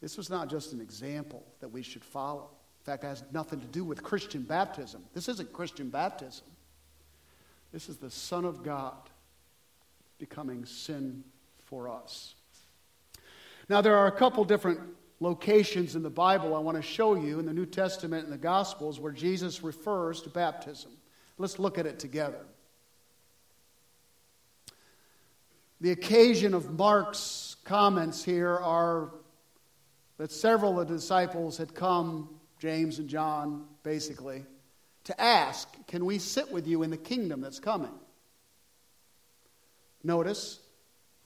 This 0.00 0.16
was 0.16 0.30
not 0.30 0.48
just 0.48 0.72
an 0.72 0.80
example 0.80 1.44
that 1.60 1.68
we 1.68 1.82
should 1.82 2.04
follow. 2.04 2.50
In 2.80 2.84
fact, 2.84 3.04
it 3.04 3.08
has 3.08 3.22
nothing 3.32 3.60
to 3.60 3.66
do 3.66 3.84
with 3.84 4.02
Christian 4.02 4.42
baptism. 4.42 5.04
This 5.12 5.28
isn't 5.28 5.52
Christian 5.52 5.90
baptism. 5.90 6.46
This 7.72 7.88
is 7.88 7.98
the 7.98 8.10
Son 8.10 8.44
of 8.44 8.62
God 8.62 8.96
becoming 10.18 10.64
sin 10.64 11.22
for 11.64 11.88
us. 11.88 12.34
Now, 13.68 13.80
there 13.80 13.96
are 13.96 14.06
a 14.06 14.12
couple 14.12 14.44
different 14.44 14.80
locations 15.20 15.94
in 15.94 16.02
the 16.02 16.10
Bible 16.10 16.54
I 16.54 16.58
want 16.58 16.76
to 16.76 16.82
show 16.82 17.14
you 17.14 17.38
in 17.38 17.46
the 17.46 17.52
New 17.52 17.66
Testament 17.66 18.24
and 18.24 18.32
the 18.32 18.38
Gospels 18.38 18.98
where 18.98 19.12
Jesus 19.12 19.62
refers 19.62 20.22
to 20.22 20.30
baptism. 20.30 20.90
let's 21.38 21.58
look 21.58 21.78
at 21.78 21.86
it 21.86 21.98
together. 21.98 22.40
The 25.82 25.92
occasion 25.92 26.52
of 26.52 26.76
Mark's 26.76 27.56
comments 27.64 28.24
here 28.24 28.56
are 28.56 29.10
that 30.20 30.30
several 30.30 30.78
of 30.78 30.86
the 30.86 30.96
disciples 30.96 31.56
had 31.56 31.74
come, 31.74 32.28
James 32.58 32.98
and 32.98 33.08
John, 33.08 33.64
basically, 33.82 34.44
to 35.04 35.18
ask, 35.18 35.66
Can 35.86 36.04
we 36.04 36.18
sit 36.18 36.52
with 36.52 36.66
you 36.66 36.82
in 36.82 36.90
the 36.90 36.98
kingdom 36.98 37.40
that's 37.40 37.58
coming? 37.58 37.94
Notice, 40.04 40.60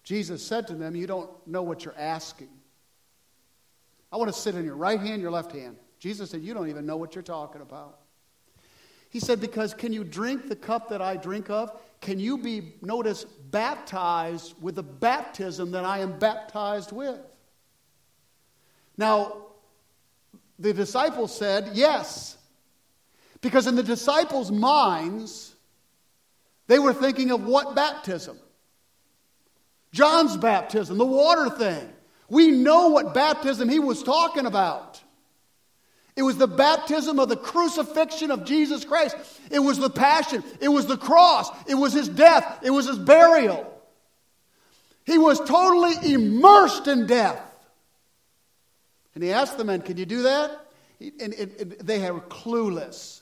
Jesus 0.05 0.47
said 0.47 0.69
to 0.69 0.75
them, 0.75 0.95
You 0.95 1.09
don't 1.09 1.29
know 1.45 1.65
what 1.65 1.85
you're 1.85 1.99
asking. 1.99 2.51
I 4.13 4.17
want 4.17 4.33
to 4.33 4.41
sit 4.41 4.55
in 4.55 4.65
your 4.65 4.77
right 4.77 5.01
hand, 5.01 5.21
your 5.21 5.33
left 5.33 5.51
hand. 5.51 5.77
Jesus 5.99 6.31
said, 6.31 6.43
You 6.43 6.55
don't 6.55 6.69
even 6.69 6.87
know 6.87 6.97
what 6.97 7.17
you're 7.17 7.23
talking 7.23 7.63
about. 7.63 7.99
He 9.11 9.19
said, 9.19 9.41
Because 9.41 9.75
can 9.75 9.93
you 9.93 10.05
drink 10.05 10.49
the 10.49 10.55
cup 10.55 10.91
that 10.91 11.03
I 11.03 11.17
drink 11.17 11.51
of? 11.51 11.77
Can 12.01 12.21
you 12.21 12.39
be, 12.39 12.75
notice, 12.81 13.25
baptized 13.25 14.55
with 14.61 14.77
the 14.77 14.85
baptism 14.85 15.73
that 15.73 15.85
I 15.85 15.99
am 15.99 16.17
baptized 16.17 16.93
with? 16.93 17.19
Now, 18.97 19.37
the 20.59 20.73
disciples 20.73 21.37
said, 21.37 21.71
Yes. 21.75 22.37
Because 23.41 23.67
in 23.67 23.77
the 23.77 23.83
disciples' 23.83 24.51
minds, 24.51 25.55
they 26.67 26.79
were 26.79 26.95
thinking 26.95 27.31
of 27.31 27.45
what 27.45 27.75
baptism? 27.75 28.39
John's 29.93 30.37
baptism, 30.37 30.97
the 30.97 31.05
water 31.05 31.51
thing. 31.51 31.93
We 32.29 32.51
know 32.51 32.89
what 32.89 33.13
baptism 33.13 33.69
he 33.69 33.79
was 33.79 34.03
talking 34.03 34.47
about. 34.47 35.01
It 36.17 36.23
was 36.23 36.39
the 36.39 36.49
baptism 36.49 37.19
of 37.19 37.29
the 37.29 37.37
crucifixion 37.37 38.31
of 38.31 38.45
Jesus 38.45 38.85
Christ. 38.85 39.17
It 39.51 39.59
was 39.59 39.79
the 39.79 39.91
passion. 39.91 40.43
It 40.61 40.69
was 40.69 40.87
the 40.87 40.97
cross. 40.97 41.51
It 41.69 41.75
was 41.75 41.93
his 41.93 42.09
death. 42.09 42.61
It 42.63 42.71
was 42.71 42.87
his 42.87 42.99
burial. 42.99 43.71
He 45.05 45.19
was 45.19 45.39
totally 45.41 46.15
immersed 46.15 46.89
in 46.89 47.07
death. 47.07 47.43
And 49.15 49.23
he 49.23 49.33
asked 49.33 49.57
the 49.59 49.65
men, 49.65 49.83
Can 49.83 49.97
you 49.97 50.07
do 50.07 50.23
that? 50.23 50.67
And, 51.01 51.33
they 51.83 52.11
were 52.11 52.21
clueless. 52.21 53.21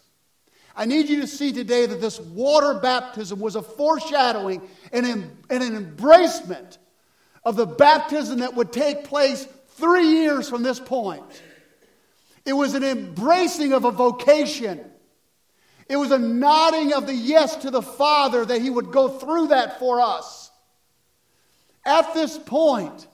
I 0.75 0.87
need 0.87 1.09
you 1.09 1.21
to 1.21 1.27
see 1.27 1.53
today 1.53 1.87
that 1.87 2.01
this 2.01 2.19
water 2.19 2.75
baptism 2.75 3.41
was 3.41 3.57
a 3.57 3.63
foreshadowing 3.63 4.63
and 4.93 5.05
an, 5.05 5.37
and 5.51 5.63
an 5.63 5.85
embracement 5.85 6.79
of 7.45 7.57
the 7.57 7.67
baptism 7.67 8.39
that 8.39 8.55
would 8.55 8.73
take 8.73 9.05
place 9.05 9.47
three 9.71 10.07
years 10.07 10.49
from 10.49 10.63
this 10.63 10.81
point. 10.81 11.25
It 12.45 12.55
was 12.55 12.75
an 12.75 12.85
embracing 12.85 13.73
of 13.73 13.85
a 13.85 13.91
vocation. 13.91 14.81
It 15.89 15.97
was 15.97 16.11
a 16.11 16.19
nodding 16.19 16.95
of 16.95 17.07
the 17.07 17.15
yes 17.15 17.57
to 17.57 17.71
the 17.71 17.83
Father 17.83 18.45
that 18.45 18.63
He 18.63 18.71
would 18.71 18.93
go 18.93 19.09
through 19.09 19.49
that 19.49 19.79
for 19.79 20.01
us. 20.01 20.51
At 21.85 22.15
this 22.15 22.39
point, 22.39 23.07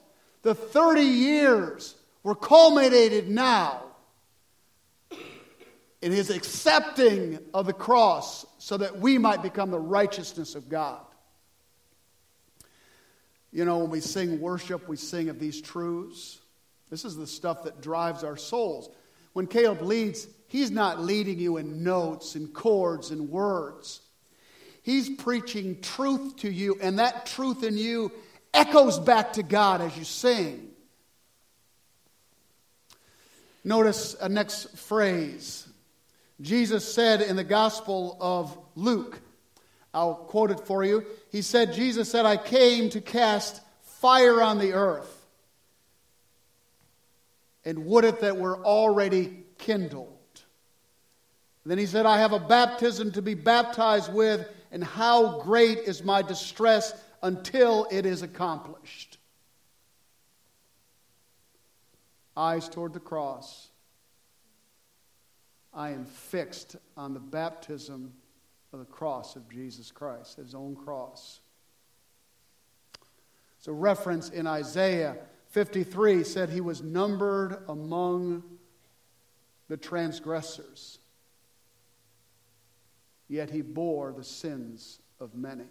the 0.43 0.55
30 0.55 1.01
years 1.01 1.95
were 2.29 2.35
culminated 2.35 3.31
now 3.31 3.81
in 6.03 6.13
His 6.13 6.29
accepting 6.29 7.39
of 7.55 7.65
the 7.65 7.73
cross 7.73 8.45
so 8.59 8.77
that 8.77 8.99
we 8.99 9.17
might 9.17 9.43
become 9.43 9.71
the 9.71 9.81
righteousness 9.81 10.55
of 10.55 10.69
God. 10.69 11.01
You 13.51 13.65
know, 13.65 13.79
when 13.79 13.89
we 13.89 14.01
sing 14.01 14.43
worship, 14.43 14.87
we 14.91 14.99
sing 14.99 15.31
of 15.31 15.41
these 15.41 15.63
truths. 15.63 16.39
This 16.91 17.07
is 17.07 17.17
the 17.17 17.27
stuff 17.27 17.65
that 17.65 17.81
drives 17.81 18.23
our 18.23 18.37
souls. 18.37 18.91
When 19.33 19.47
Caleb 19.47 19.81
leads, 19.81 20.29
he's 20.49 20.71
not 20.71 21.01
leading 21.01 21.39
you 21.39 21.57
in 21.57 21.83
notes 21.83 22.35
and 22.35 22.53
chords 22.53 23.11
and 23.11 23.31
words. 23.31 24.03
He's 24.83 25.09
preaching 25.09 25.81
truth 25.81 26.37
to 26.37 26.53
you, 26.53 26.77
and 26.83 26.99
that 26.99 27.25
truth 27.25 27.65
in 27.65 27.79
you 27.79 28.13
echoes 28.53 28.99
back 28.99 29.33
to 29.35 29.43
God 29.43 29.81
as 29.81 29.97
you 29.97 30.05
sing. 30.05 30.75
Notice 33.69 34.17
a 34.19 34.31
next 34.31 34.79
phrase. 34.79 35.69
Jesus 36.41 36.91
said 36.91 37.21
in 37.21 37.37
the 37.37 37.45
Gospel 37.45 38.17
of 38.19 38.57
Luke, 38.75 39.21
I'll 39.93 40.15
quote 40.15 40.51
it 40.51 40.61
for 40.61 40.85
you. 40.85 41.05
He 41.31 41.43
said, 41.43 41.75
Jesus 41.75 42.11
said, 42.11 42.25
I 42.25 42.39
came 42.39 42.89
to 42.89 43.03
cast 43.03 43.61
fire 43.83 44.41
on 44.41 44.59
the 44.59 44.73
earth. 44.73 45.15
And 47.67 47.85
would 47.85 48.07
it 48.07 48.21
that 48.21 48.39
were 48.39 48.57
already 48.65 49.45
kindled. 49.59 50.17
then 51.67 51.77
he 51.77 51.85
said, 51.85 52.07
I 52.07 52.21
have 52.21 52.33
a 52.33 52.41
baptism 52.41 53.13
to 53.13 53.21
be 53.21 53.35
baptized 53.35 54.11
with, 54.11 54.49
and 54.73 54.83
how 54.83 55.41
great 55.41 55.81
is 55.81 56.03
my 56.03 56.23
distress 56.23 56.95
until 57.23 57.87
it 57.91 58.07
is 58.07 58.23
accomplished. 58.23 59.18
Eyes 62.39 62.69
toward 62.69 62.93
the 62.93 63.01
cross. 63.01 63.71
I 65.75 65.91
am 65.91 66.05
fixed 66.05 66.77
on 66.97 67.13
the 67.13 67.19
baptism 67.19 68.13
of 68.73 68.79
the 68.79 68.85
cross 68.85 69.35
of 69.35 69.51
Jesus 69.51 69.91
Christ, 69.91 70.37
his 70.37 70.55
own 70.55 70.77
cross. 70.77 71.41
It's 73.59 73.67
a 73.67 73.73
reference 73.73 74.29
in 74.29 74.47
Isaiah 74.47 75.17
53 75.49 76.23
said 76.23 76.49
he 76.49 76.61
was 76.61 76.81
numbered 76.81 77.59
among 77.69 78.45
the 79.69 79.77
transgressors, 79.77 81.01
yet 83.27 83.51
he 83.51 83.63
bore 83.63 84.13
the 84.13 84.23
sins 84.23 85.01
of 85.19 85.35
many. 85.35 85.65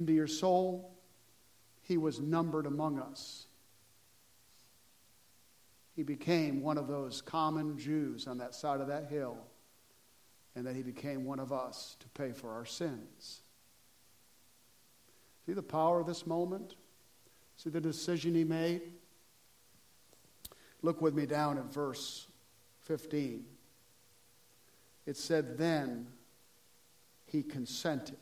Into 0.00 0.12
your 0.12 0.26
soul, 0.26 0.96
he 1.82 1.98
was 1.98 2.18
numbered 2.18 2.66
among 2.66 2.98
us 2.98 3.46
he 6.00 6.02
became 6.02 6.62
one 6.62 6.78
of 6.78 6.88
those 6.88 7.20
common 7.20 7.76
Jews 7.76 8.26
on 8.26 8.38
that 8.38 8.54
side 8.54 8.80
of 8.80 8.86
that 8.86 9.10
hill, 9.10 9.36
and 10.54 10.66
that 10.66 10.74
he 10.74 10.82
became 10.82 11.26
one 11.26 11.38
of 11.38 11.52
us 11.52 11.96
to 12.00 12.08
pay 12.10 12.32
for 12.32 12.52
our 12.52 12.64
sins. 12.64 13.42
See 15.44 15.52
the 15.52 15.62
power 15.62 16.00
of 16.00 16.06
this 16.06 16.26
moment? 16.26 16.74
See 17.58 17.68
the 17.68 17.82
decision 17.82 18.34
he 18.34 18.44
made? 18.44 18.80
Look 20.80 21.02
with 21.02 21.14
me 21.14 21.26
down 21.26 21.58
at 21.58 21.70
verse 21.70 22.26
15. 22.80 23.44
It 25.04 25.18
said, 25.18 25.58
Then 25.58 26.06
he 27.26 27.42
consented. 27.42 28.16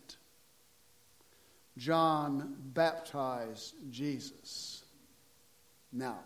John 1.79 2.57
baptized 2.75 3.75
Jesus. 3.91 4.83
Now, 5.93 6.19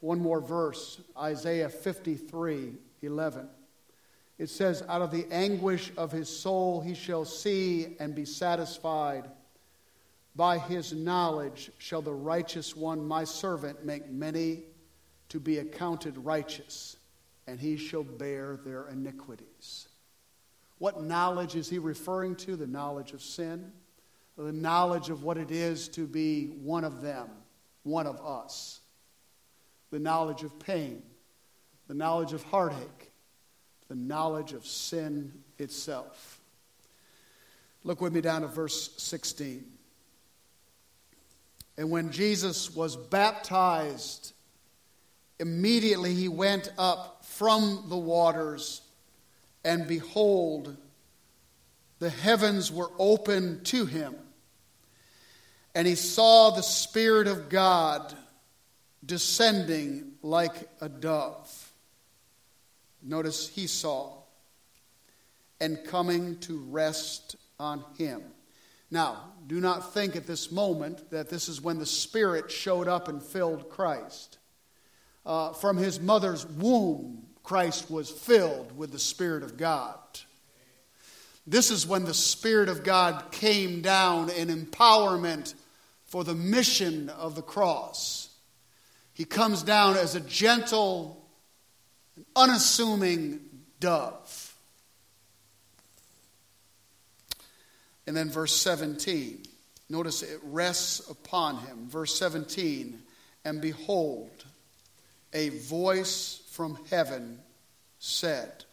one 0.00 0.20
more 0.20 0.40
verse, 0.40 1.00
Isaiah 1.16 1.70
53 1.70 2.74
11. 3.02 3.48
It 4.38 4.50
says, 4.50 4.82
Out 4.88 5.02
of 5.02 5.10
the 5.10 5.26
anguish 5.30 5.92
of 5.96 6.10
his 6.10 6.28
soul 6.28 6.80
he 6.80 6.94
shall 6.94 7.24
see 7.24 7.96
and 8.00 8.14
be 8.14 8.24
satisfied. 8.24 9.30
By 10.36 10.58
his 10.58 10.92
knowledge 10.92 11.70
shall 11.78 12.02
the 12.02 12.12
righteous 12.12 12.74
one, 12.74 13.06
my 13.06 13.24
servant, 13.24 13.84
make 13.84 14.10
many 14.10 14.64
to 15.28 15.38
be 15.38 15.58
accounted 15.58 16.18
righteous, 16.18 16.96
and 17.46 17.60
he 17.60 17.76
shall 17.76 18.02
bear 18.02 18.56
their 18.56 18.88
iniquities. 18.88 19.88
What 20.78 21.02
knowledge 21.02 21.54
is 21.54 21.70
he 21.70 21.78
referring 21.78 22.34
to? 22.36 22.56
The 22.56 22.66
knowledge 22.66 23.12
of 23.12 23.22
sin, 23.22 23.72
the 24.36 24.52
knowledge 24.52 25.10
of 25.10 25.22
what 25.22 25.36
it 25.38 25.50
is 25.50 25.88
to 25.88 26.06
be 26.06 26.46
one 26.62 26.84
of 26.84 27.02
them, 27.02 27.28
one 27.82 28.06
of 28.06 28.20
us 28.20 28.80
the 29.94 30.00
knowledge 30.00 30.42
of 30.42 30.58
pain, 30.58 31.00
the 31.86 31.94
knowledge 31.94 32.32
of 32.32 32.42
heartache, 32.42 33.12
the 33.86 33.94
knowledge 33.94 34.52
of 34.52 34.66
sin 34.66 35.32
itself. 35.56 36.40
Look 37.84 38.00
with 38.00 38.12
me 38.12 38.20
down 38.20 38.42
to 38.42 38.48
verse 38.48 38.90
16. 38.96 39.64
And 41.78 41.92
when 41.92 42.10
Jesus 42.10 42.74
was 42.74 42.96
baptized, 42.96 44.32
immediately 45.38 46.12
he 46.12 46.26
went 46.26 46.72
up 46.76 47.24
from 47.24 47.84
the 47.88 47.96
waters, 47.96 48.80
and 49.64 49.86
behold, 49.86 50.76
the 52.00 52.10
heavens 52.10 52.72
were 52.72 52.90
open 52.98 53.62
to 53.64 53.86
him. 53.86 54.16
And 55.74 55.86
he 55.86 55.96
saw 55.96 56.50
the 56.50 56.62
Spirit 56.62 57.26
of 57.26 57.48
God 57.48 58.14
descending 59.04 60.12
like 60.22 60.54
a 60.80 60.88
dove. 60.88 61.72
Notice 63.02 63.48
he 63.48 63.66
saw, 63.66 64.12
and 65.60 65.84
coming 65.84 66.38
to 66.40 66.58
rest 66.70 67.36
on 67.58 67.84
him. 67.98 68.22
Now, 68.90 69.32
do 69.46 69.60
not 69.60 69.92
think 69.92 70.16
at 70.16 70.26
this 70.26 70.52
moment 70.52 71.10
that 71.10 71.28
this 71.28 71.48
is 71.48 71.60
when 71.60 71.78
the 71.78 71.86
Spirit 71.86 72.50
showed 72.50 72.88
up 72.88 73.08
and 73.08 73.22
filled 73.22 73.68
Christ. 73.68 74.38
uh, 75.26 75.52
from 75.52 75.76
his 75.76 76.00
mother's 76.00 76.46
womb, 76.46 77.26
Christ 77.42 77.90
was 77.90 78.10
filled 78.10 78.76
with 78.76 78.92
the 78.92 78.98
Spirit 78.98 79.42
of 79.42 79.56
God. 79.56 79.98
This 81.46 81.70
is 81.70 81.86
when 81.86 82.04
the 82.04 82.14
Spirit 82.14 82.68
of 82.68 82.84
God 82.84 83.30
came 83.30 83.82
down 83.82 84.30
in 84.30 84.48
empowerment 84.48 85.54
for 86.14 86.22
the 86.22 86.32
mission 86.32 87.08
of 87.08 87.34
the 87.34 87.42
cross. 87.42 88.28
He 89.14 89.24
comes 89.24 89.64
down 89.64 89.96
as 89.96 90.14
a 90.14 90.20
gentle, 90.20 91.26
unassuming 92.36 93.40
dove. 93.80 94.54
And 98.06 98.16
then 98.16 98.30
verse 98.30 98.54
17. 98.54 99.42
Notice 99.90 100.22
it 100.22 100.38
rests 100.44 101.00
upon 101.10 101.56
him. 101.66 101.88
Verse 101.88 102.16
17. 102.16 103.02
And 103.44 103.60
behold, 103.60 104.44
a 105.32 105.48
voice 105.48 106.44
from 106.52 106.78
heaven 106.90 107.40
said, 107.98 108.64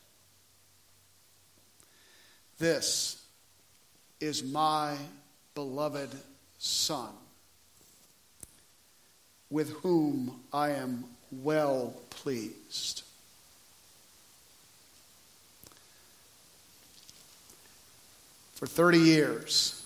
This 2.60 3.26
is 4.20 4.44
my 4.44 4.96
beloved 5.56 6.12
Son, 6.60 7.10
with 9.52 9.72
whom 9.82 10.40
I 10.52 10.72
am 10.72 11.04
well 11.32 11.94
pleased. 12.10 13.04
For 18.56 18.66
30 18.66 19.00
years, 19.00 19.84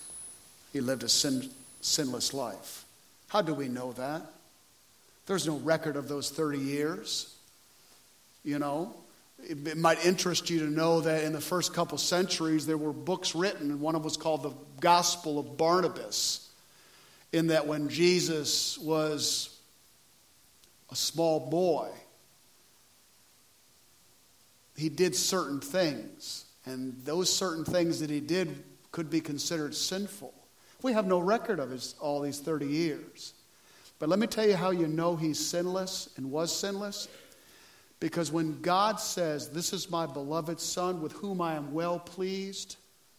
he 0.72 0.80
lived 0.80 1.02
a 1.02 1.08
sin, 1.08 1.50
sinless 1.80 2.32
life. 2.32 2.84
How 3.28 3.42
do 3.42 3.52
we 3.54 3.68
know 3.68 3.92
that? 3.92 4.22
There's 5.26 5.46
no 5.46 5.56
record 5.56 5.96
of 5.96 6.08
those 6.08 6.30
30 6.30 6.58
years. 6.58 7.34
You 8.44 8.58
know, 8.60 8.94
it, 9.42 9.66
it 9.66 9.76
might 9.76 10.04
interest 10.04 10.50
you 10.50 10.60
to 10.60 10.70
know 10.70 11.00
that 11.00 11.24
in 11.24 11.32
the 11.32 11.40
first 11.40 11.74
couple 11.74 11.98
centuries 11.98 12.66
there 12.66 12.78
were 12.78 12.92
books 12.92 13.34
written, 13.34 13.70
and 13.70 13.80
one 13.80 13.94
of 13.94 14.02
them 14.02 14.04
was 14.04 14.16
called 14.16 14.42
the 14.42 14.52
Gospel 14.80 15.38
of 15.38 15.56
Barnabas. 15.56 16.48
In 17.32 17.48
that 17.48 17.66
when 17.66 17.88
Jesus 17.88 18.78
was 18.78 19.55
a 20.90 20.96
small 20.96 21.50
boy, 21.50 21.90
he 24.76 24.88
did 24.88 25.16
certain 25.16 25.60
things, 25.60 26.44
and 26.64 26.94
those 27.04 27.34
certain 27.34 27.64
things 27.64 28.00
that 28.00 28.10
he 28.10 28.20
did 28.20 28.64
could 28.92 29.10
be 29.10 29.20
considered 29.20 29.74
sinful. 29.74 30.32
We 30.82 30.92
have 30.92 31.06
no 31.06 31.18
record 31.18 31.58
of 31.58 31.70
his, 31.70 31.94
all 32.00 32.20
these 32.20 32.40
30 32.40 32.66
years. 32.66 33.32
But 33.98 34.08
let 34.08 34.18
me 34.18 34.26
tell 34.26 34.46
you 34.46 34.56
how 34.56 34.70
you 34.70 34.86
know 34.86 35.16
he's 35.16 35.44
sinless 35.44 36.10
and 36.16 36.30
was 36.30 36.54
sinless. 36.54 37.08
Because 37.98 38.30
when 38.30 38.60
God 38.60 39.00
says, 39.00 39.48
This 39.48 39.72
is 39.72 39.90
my 39.90 40.06
beloved 40.06 40.60
Son 40.60 41.00
with 41.00 41.12
whom 41.12 41.40
I 41.40 41.54
am 41.54 41.72
well 41.72 41.98
pleased, 41.98 42.76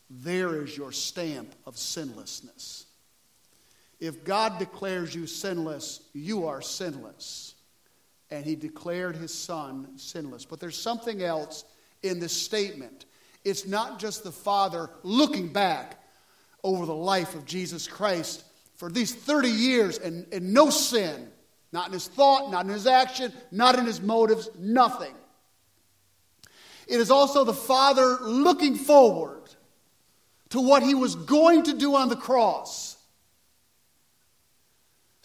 there 0.10 0.62
is 0.62 0.78
your 0.78 0.92
stamp 0.92 1.54
of 1.66 1.78
sinlessness. 1.78 2.86
If 4.00 4.24
God 4.24 4.60
declares 4.60 5.16
you 5.16 5.26
sinless, 5.26 6.02
you 6.14 6.46
are 6.46 6.62
sinless. 6.62 7.56
And 8.30 8.46
he 8.46 8.56
declared 8.56 9.16
his 9.16 9.34
Son 9.34 9.98
sinless. 9.98 10.46
But 10.46 10.60
there's 10.60 10.78
something 10.78 11.22
else 11.22 11.64
in 12.04 12.20
this 12.20 12.34
statement. 12.34 13.06
It's 13.46 13.66
not 13.66 14.00
just 14.00 14.24
the 14.24 14.32
Father 14.32 14.90
looking 15.04 15.48
back 15.54 16.04
over 16.64 16.86
the 16.86 16.96
life 16.96 17.36
of 17.36 17.46
Jesus 17.46 17.88
Christ 17.88 18.44
for 18.76 18.92
these 18.92 19.14
30 19.14 19.50
years 19.50 19.98
and, 19.98 20.26
and 20.34 20.54
no 20.54 20.70
sin. 20.70 21.30
Not 21.72 21.88
in 21.88 21.94
his 21.94 22.08
thought, 22.08 22.50
not 22.52 22.66
in 22.66 22.72
his 22.72 22.88
action, 22.88 23.34
not 23.52 23.78
in 23.78 23.86
his 23.86 24.02
motives, 24.02 24.50
nothing. 24.58 25.14
It 26.88 27.00
is 27.00 27.12
also 27.12 27.44
the 27.44 27.54
Father 27.54 28.18
looking 28.22 28.76
forward 28.76 29.44
to 30.50 30.62
what 30.62 30.84
he 30.84 30.96
was 30.96 31.16
going 31.16 31.64
to 31.64 31.74
do 31.74 31.96
on 31.96 32.10
the 32.10 32.16
cross. 32.16 32.97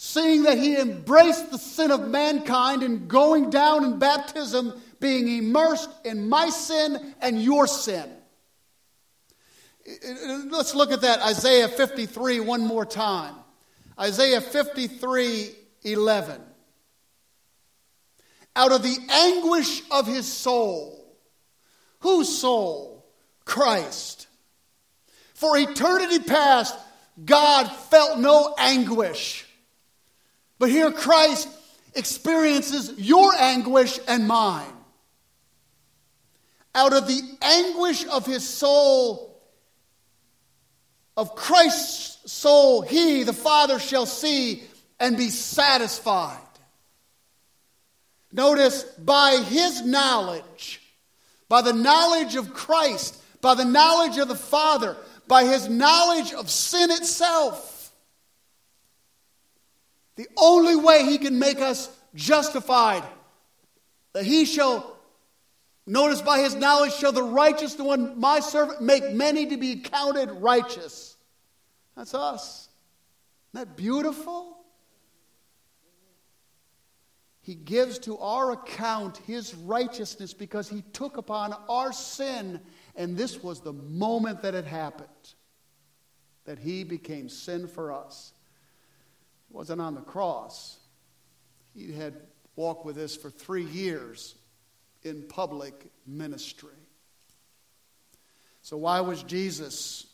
Seeing 0.04 0.42
that 0.42 0.58
he 0.58 0.76
embraced 0.76 1.52
the 1.52 1.58
sin 1.58 1.92
of 1.92 2.08
mankind 2.08 2.82
and 2.82 3.06
going 3.06 3.50
down 3.50 3.84
in 3.84 4.00
baptism, 4.00 4.72
being 4.98 5.28
immersed 5.28 5.88
in 6.04 6.28
my 6.28 6.48
sin 6.48 7.14
and 7.20 7.40
your 7.40 7.68
sin. 7.68 8.10
Let's 10.50 10.74
look 10.74 10.90
at 10.90 11.02
that 11.02 11.20
Isaiah 11.20 11.68
53 11.68 12.40
one 12.40 12.66
more 12.66 12.84
time. 12.84 13.36
Isaiah 13.96 14.40
53 14.40 15.54
11. 15.84 16.40
Out 18.56 18.72
of 18.72 18.82
the 18.82 18.96
anguish 19.08 19.82
of 19.92 20.08
his 20.08 20.26
soul. 20.26 21.16
Whose 22.00 22.40
soul? 22.40 23.06
Christ. 23.44 24.26
For 25.34 25.56
eternity 25.56 26.18
past, 26.18 26.76
God 27.24 27.68
felt 27.68 28.18
no 28.18 28.56
anguish. 28.58 29.41
But 30.62 30.70
here 30.70 30.92
Christ 30.92 31.48
experiences 31.92 32.92
your 32.96 33.34
anguish 33.34 33.98
and 34.06 34.28
mine. 34.28 34.72
Out 36.72 36.92
of 36.92 37.08
the 37.08 37.20
anguish 37.42 38.06
of 38.06 38.26
his 38.26 38.48
soul, 38.48 39.42
of 41.16 41.34
Christ's 41.34 42.30
soul, 42.30 42.82
he, 42.82 43.24
the 43.24 43.32
Father, 43.32 43.80
shall 43.80 44.06
see 44.06 44.62
and 45.00 45.16
be 45.16 45.30
satisfied. 45.30 46.38
Notice, 48.30 48.84
by 48.84 49.38
his 49.38 49.84
knowledge, 49.84 50.80
by 51.48 51.62
the 51.62 51.72
knowledge 51.72 52.36
of 52.36 52.54
Christ, 52.54 53.20
by 53.40 53.56
the 53.56 53.64
knowledge 53.64 54.16
of 54.16 54.28
the 54.28 54.36
Father, 54.36 54.96
by 55.26 55.42
his 55.42 55.68
knowledge 55.68 56.32
of 56.32 56.48
sin 56.48 56.92
itself, 56.92 57.71
the 60.16 60.28
only 60.36 60.76
way 60.76 61.04
he 61.04 61.18
can 61.18 61.38
make 61.38 61.58
us 61.58 61.88
justified, 62.14 63.02
that 64.12 64.24
he 64.24 64.44
shall 64.44 64.92
Notice 65.86 66.22
by 66.22 66.40
his 66.40 66.54
knowledge 66.54 66.94
shall 66.94 67.12
the 67.12 67.22
righteous 67.22 67.74
the 67.74 67.84
one, 67.84 68.18
my 68.18 68.40
servant, 68.40 68.80
make 68.80 69.12
many 69.12 69.46
to 69.46 69.56
be 69.56 69.80
counted 69.80 70.30
righteous. 70.30 71.16
That's 71.96 72.14
us. 72.14 72.68
Isn't 73.52 73.68
that 73.68 73.76
beautiful? 73.76 74.58
He 77.40 77.56
gives 77.56 77.98
to 78.00 78.16
our 78.18 78.52
account 78.52 79.16
his 79.26 79.54
righteousness 79.54 80.32
because 80.32 80.68
he 80.68 80.82
took 80.92 81.16
upon 81.16 81.52
our 81.68 81.92
sin. 81.92 82.60
And 82.94 83.16
this 83.16 83.42
was 83.42 83.60
the 83.60 83.72
moment 83.72 84.42
that 84.42 84.54
it 84.54 84.64
happened 84.64 85.08
that 86.44 86.60
he 86.60 86.84
became 86.84 87.28
sin 87.28 87.66
for 87.66 87.92
us. 87.92 88.32
Wasn't 89.52 89.80
on 89.80 89.94
the 89.94 90.00
cross, 90.00 90.78
he 91.74 91.92
had 91.92 92.14
walked 92.56 92.84
with 92.84 92.98
us 92.98 93.14
for 93.14 93.30
three 93.30 93.64
years 93.64 94.34
in 95.02 95.22
public 95.28 95.74
ministry. 96.06 96.70
So, 98.62 98.76
why 98.76 99.00
was 99.00 99.22
Jesus 99.24 100.06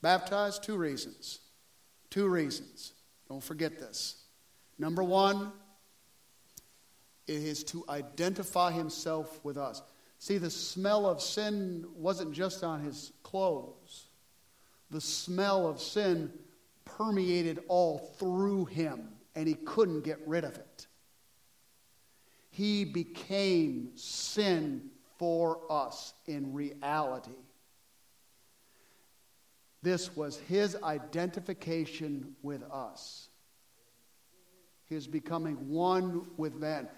baptized? 0.00 0.62
Two 0.62 0.76
reasons. 0.76 1.40
Two 2.10 2.28
reasons. 2.28 2.92
Don't 3.28 3.42
forget 3.42 3.78
this. 3.78 4.22
Number 4.78 5.02
one, 5.02 5.52
it 7.26 7.42
is 7.42 7.64
to 7.64 7.84
identify 7.88 8.70
himself 8.70 9.40
with 9.44 9.58
us. 9.58 9.82
See, 10.18 10.38
the 10.38 10.50
smell 10.50 11.06
of 11.06 11.20
sin 11.20 11.84
wasn't 11.94 12.32
just 12.32 12.64
on 12.64 12.80
his 12.80 13.12
clothes, 13.22 14.06
the 14.90 15.00
smell 15.00 15.66
of 15.66 15.80
sin 15.80 16.32
permeated 16.98 17.60
all 17.68 17.98
through 18.18 18.64
him, 18.64 19.08
and 19.36 19.46
he 19.46 19.54
couldn't 19.54 20.02
get 20.02 20.18
rid 20.26 20.44
of 20.44 20.56
it. 20.56 20.86
He 22.50 22.84
became 22.84 23.90
sin 23.94 24.90
for 25.16 25.60
us 25.70 26.12
in 26.26 26.52
reality. 26.52 27.30
This 29.80 30.16
was 30.16 30.38
his 30.38 30.76
identification 30.82 32.34
with 32.42 32.64
us. 32.64 33.28
His 34.86 35.06
becoming 35.06 35.68
one 35.68 36.26
with 36.36 36.56
men. 36.56 36.88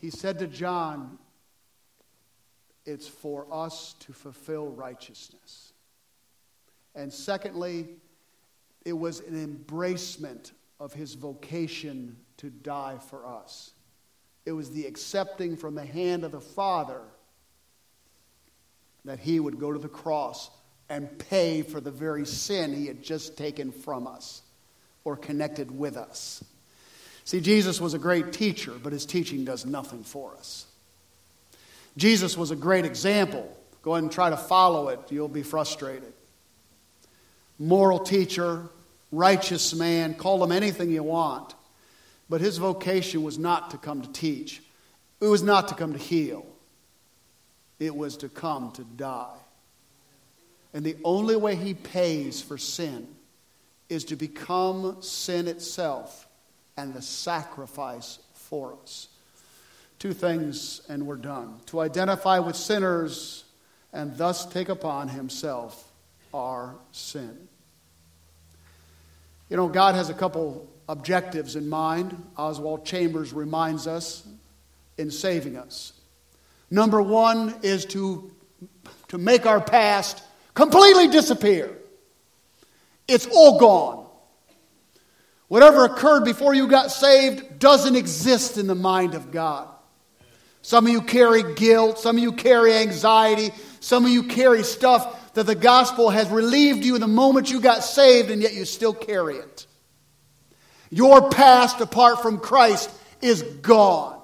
He 0.00 0.10
said 0.10 0.40
to 0.40 0.48
John, 0.48 1.18
It's 2.84 3.06
for 3.06 3.46
us 3.52 3.94
to 4.00 4.12
fulfill 4.12 4.66
righteousness. 4.66 5.72
And 6.96 7.12
secondly, 7.12 7.88
it 8.86 8.96
was 8.96 9.18
an 9.18 9.34
embracement 9.34 10.52
of 10.78 10.92
his 10.92 11.14
vocation 11.14 12.16
to 12.36 12.50
die 12.50 12.96
for 13.10 13.26
us. 13.26 13.72
It 14.46 14.52
was 14.52 14.70
the 14.70 14.86
accepting 14.86 15.56
from 15.56 15.74
the 15.74 15.84
hand 15.84 16.22
of 16.22 16.30
the 16.30 16.40
Father 16.40 17.00
that 19.04 19.18
he 19.18 19.40
would 19.40 19.58
go 19.58 19.72
to 19.72 19.78
the 19.80 19.88
cross 19.88 20.50
and 20.88 21.18
pay 21.18 21.62
for 21.62 21.80
the 21.80 21.90
very 21.90 22.24
sin 22.24 22.72
he 22.72 22.86
had 22.86 23.02
just 23.02 23.36
taken 23.36 23.72
from 23.72 24.06
us 24.06 24.42
or 25.02 25.16
connected 25.16 25.76
with 25.76 25.96
us. 25.96 26.44
See, 27.24 27.40
Jesus 27.40 27.80
was 27.80 27.92
a 27.92 27.98
great 27.98 28.32
teacher, 28.32 28.74
but 28.80 28.92
his 28.92 29.04
teaching 29.04 29.44
does 29.44 29.66
nothing 29.66 30.04
for 30.04 30.32
us. 30.36 30.66
Jesus 31.96 32.36
was 32.36 32.52
a 32.52 32.56
great 32.56 32.84
example. 32.84 33.52
Go 33.82 33.94
ahead 33.94 34.04
and 34.04 34.12
try 34.12 34.30
to 34.30 34.36
follow 34.36 34.90
it, 34.90 35.00
you'll 35.10 35.26
be 35.26 35.42
frustrated. 35.42 36.12
Moral 37.58 37.98
teacher, 37.98 38.68
righteous 39.16 39.74
man, 39.74 40.14
call 40.14 40.42
him 40.42 40.52
anything 40.52 40.90
you 40.90 41.02
want. 41.02 41.54
But 42.28 42.40
his 42.40 42.58
vocation 42.58 43.22
was 43.22 43.38
not 43.38 43.70
to 43.70 43.78
come 43.78 44.02
to 44.02 44.12
teach, 44.12 44.62
it 45.20 45.26
was 45.26 45.42
not 45.42 45.68
to 45.68 45.74
come 45.74 45.92
to 45.92 45.98
heal, 45.98 46.46
it 47.78 47.94
was 47.94 48.16
to 48.18 48.28
come 48.28 48.72
to 48.72 48.84
die. 48.84 49.38
And 50.74 50.84
the 50.84 50.96
only 51.04 51.36
way 51.36 51.56
he 51.56 51.74
pays 51.74 52.42
for 52.42 52.58
sin 52.58 53.08
is 53.88 54.04
to 54.06 54.16
become 54.16 55.00
sin 55.00 55.48
itself 55.48 56.28
and 56.76 56.92
the 56.92 57.00
sacrifice 57.00 58.18
for 58.34 58.76
us. 58.82 59.08
Two 59.98 60.12
things, 60.12 60.82
and 60.88 61.06
we're 61.06 61.16
done. 61.16 61.54
To 61.66 61.80
identify 61.80 62.38
with 62.40 62.56
sinners 62.56 63.44
and 63.92 64.16
thus 64.18 64.44
take 64.44 64.68
upon 64.68 65.08
himself 65.08 65.90
our 66.34 66.74
sin. 66.92 67.48
You 69.48 69.56
know, 69.56 69.68
God 69.68 69.94
has 69.94 70.10
a 70.10 70.14
couple 70.14 70.68
objectives 70.88 71.56
in 71.56 71.68
mind. 71.68 72.16
Oswald 72.36 72.84
Chambers 72.84 73.32
reminds 73.32 73.86
us 73.86 74.26
in 74.98 75.10
saving 75.10 75.56
us. 75.56 75.92
Number 76.70 77.00
one 77.00 77.54
is 77.62 77.84
to, 77.86 78.32
to 79.08 79.18
make 79.18 79.46
our 79.46 79.60
past 79.60 80.22
completely 80.54 81.08
disappear. 81.08 81.76
It's 83.06 83.26
all 83.26 83.58
gone. 83.58 84.06
Whatever 85.48 85.84
occurred 85.84 86.24
before 86.24 86.54
you 86.54 86.66
got 86.66 86.90
saved 86.90 87.60
doesn't 87.60 87.94
exist 87.94 88.58
in 88.58 88.66
the 88.66 88.74
mind 88.74 89.14
of 89.14 89.30
God. 89.30 89.68
Some 90.62 90.86
of 90.86 90.92
you 90.92 91.02
carry 91.02 91.54
guilt, 91.54 92.00
some 92.00 92.16
of 92.16 92.22
you 92.22 92.32
carry 92.32 92.74
anxiety, 92.74 93.52
some 93.78 94.04
of 94.04 94.10
you 94.10 94.24
carry 94.24 94.64
stuff 94.64 95.25
that 95.36 95.44
the 95.44 95.54
gospel 95.54 96.08
has 96.08 96.30
relieved 96.30 96.82
you 96.82 96.98
the 96.98 97.06
moment 97.06 97.50
you 97.50 97.60
got 97.60 97.84
saved, 97.84 98.30
and 98.30 98.40
yet 98.40 98.54
you 98.54 98.64
still 98.64 98.94
carry 98.94 99.36
it. 99.36 99.66
Your 100.88 101.28
past 101.28 101.78
apart 101.82 102.22
from 102.22 102.38
Christ 102.38 102.90
is 103.20 103.42
gone. 103.42 104.18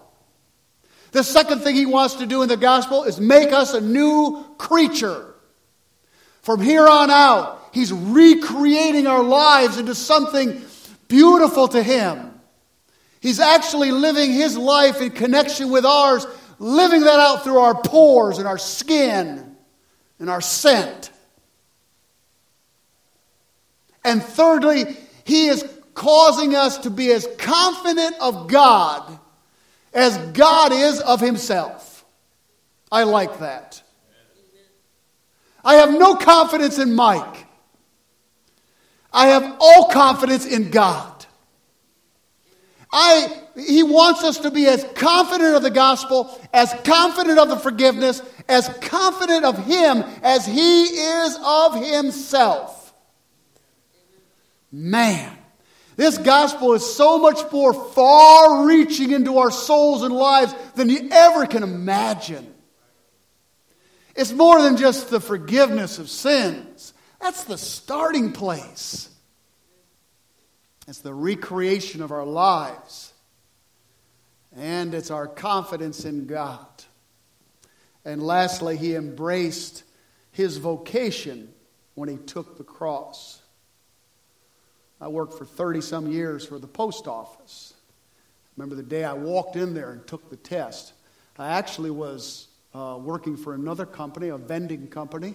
The 1.10 1.22
second 1.22 1.60
thing 1.60 1.74
he 1.74 1.84
wants 1.84 2.14
to 2.14 2.26
do 2.26 2.40
in 2.40 2.48
the 2.48 2.56
gospel 2.56 3.04
is 3.04 3.20
make 3.20 3.52
us 3.52 3.74
a 3.74 3.80
new 3.82 4.42
creature. 4.56 5.34
From 6.40 6.62
here 6.62 6.88
on 6.88 7.10
out, 7.10 7.62
he's 7.72 7.92
recreating 7.92 9.06
our 9.06 9.22
lives 9.22 9.76
into 9.76 9.94
something 9.94 10.62
beautiful 11.08 11.68
to 11.68 11.82
him. 11.82 12.40
He's 13.20 13.38
actually 13.38 13.90
living 13.90 14.32
his 14.32 14.56
life 14.56 15.02
in 15.02 15.10
connection 15.10 15.70
with 15.70 15.84
ours, 15.84 16.26
living 16.58 17.02
that 17.02 17.20
out 17.20 17.44
through 17.44 17.58
our 17.58 17.74
pores 17.74 18.38
and 18.38 18.48
our 18.48 18.56
skin 18.56 19.51
and 20.22 20.30
are 20.30 20.40
sent. 20.40 21.10
And 24.04 24.22
thirdly, 24.22 24.96
he 25.24 25.48
is 25.48 25.68
causing 25.94 26.54
us 26.54 26.78
to 26.78 26.90
be 26.90 27.10
as 27.10 27.26
confident 27.38 28.14
of 28.20 28.46
God 28.46 29.18
as 29.92 30.16
God 30.32 30.72
is 30.72 31.00
of 31.00 31.20
himself. 31.20 32.04
I 32.90 33.02
like 33.02 33.40
that. 33.40 33.82
I 35.64 35.74
have 35.74 35.90
no 35.90 36.14
confidence 36.14 36.78
in 36.78 36.94
Mike. 36.94 37.46
I 39.12 39.26
have 39.26 39.56
all 39.58 39.88
confidence 39.88 40.46
in 40.46 40.70
God. 40.70 41.26
I, 42.92 43.41
he 43.56 43.82
wants 43.82 44.24
us 44.24 44.38
to 44.38 44.50
be 44.50 44.66
as 44.66 44.84
confident 44.94 45.54
of 45.56 45.62
the 45.62 45.70
gospel, 45.70 46.38
as 46.52 46.72
confident 46.84 47.38
of 47.38 47.48
the 47.48 47.56
forgiveness, 47.56 48.22
as 48.48 48.68
confident 48.80 49.44
of 49.44 49.64
Him 49.64 50.04
as 50.22 50.46
He 50.46 50.84
is 50.84 51.38
of 51.44 51.84
Himself. 51.84 52.94
Man, 54.70 55.36
this 55.96 56.16
gospel 56.18 56.72
is 56.72 56.94
so 56.94 57.18
much 57.18 57.40
more 57.52 57.74
far 57.74 58.66
reaching 58.66 59.10
into 59.10 59.38
our 59.38 59.50
souls 59.50 60.02
and 60.02 60.14
lives 60.14 60.54
than 60.74 60.88
you 60.88 61.08
ever 61.10 61.46
can 61.46 61.62
imagine. 61.62 62.52
It's 64.14 64.32
more 64.32 64.62
than 64.62 64.76
just 64.76 65.10
the 65.10 65.20
forgiveness 65.20 65.98
of 65.98 66.08
sins. 66.08 66.94
That's 67.20 67.44
the 67.44 67.58
starting 67.58 68.32
place. 68.32 69.08
It's 70.88 71.00
the 71.00 71.14
recreation 71.14 72.02
of 72.02 72.10
our 72.12 72.24
lives. 72.24 73.11
And 74.56 74.94
it's 74.94 75.10
our 75.10 75.26
confidence 75.26 76.04
in 76.04 76.26
God. 76.26 76.66
And 78.04 78.22
lastly, 78.22 78.76
he 78.76 78.94
embraced 78.94 79.84
his 80.32 80.56
vocation 80.56 81.52
when 81.94 82.08
he 82.08 82.16
took 82.16 82.58
the 82.58 82.64
cross. 82.64 83.40
I 85.00 85.08
worked 85.08 85.34
for 85.34 85.44
30 85.44 85.80
some 85.80 86.10
years 86.10 86.44
for 86.44 86.58
the 86.58 86.66
post 86.66 87.06
office. 87.06 87.74
Remember 88.56 88.74
the 88.74 88.82
day 88.82 89.04
I 89.04 89.14
walked 89.14 89.56
in 89.56 89.74
there 89.74 89.92
and 89.92 90.06
took 90.06 90.30
the 90.30 90.36
test. 90.36 90.92
I 91.38 91.48
actually 91.48 91.90
was 91.90 92.48
uh, 92.74 92.98
working 93.00 93.36
for 93.36 93.54
another 93.54 93.86
company, 93.86 94.28
a 94.28 94.36
vending 94.36 94.88
company. 94.88 95.34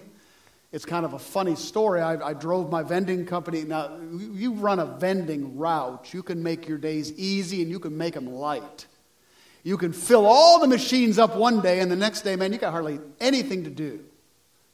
It's 0.72 0.84
kind 0.84 1.04
of 1.04 1.14
a 1.14 1.18
funny 1.18 1.56
story. 1.56 2.00
I, 2.00 2.28
I, 2.28 2.32
drove 2.34 2.70
my 2.70 2.82
vending 2.82 3.24
company. 3.24 3.62
Now, 3.62 3.96
you 4.12 4.52
run 4.52 4.78
a 4.78 4.86
vending 4.86 5.56
route, 5.56 6.12
you 6.12 6.22
can 6.22 6.42
make 6.42 6.68
your 6.68 6.78
days 6.78 7.12
easy 7.12 7.62
and 7.62 7.70
you 7.70 7.78
can 7.78 7.96
make 7.96 8.14
them 8.14 8.26
light. 8.32 8.86
You 9.62 9.76
can 9.76 9.92
fill 9.92 10.26
all 10.26 10.60
the 10.60 10.68
machines 10.68 11.18
up 11.18 11.36
one 11.36 11.60
day, 11.60 11.80
and 11.80 11.90
the 11.90 11.96
next 11.96 12.22
day, 12.22 12.36
man, 12.36 12.52
you 12.52 12.58
got 12.58 12.72
hardly 12.72 13.00
anything 13.20 13.64
to 13.64 13.70
do. 13.70 14.04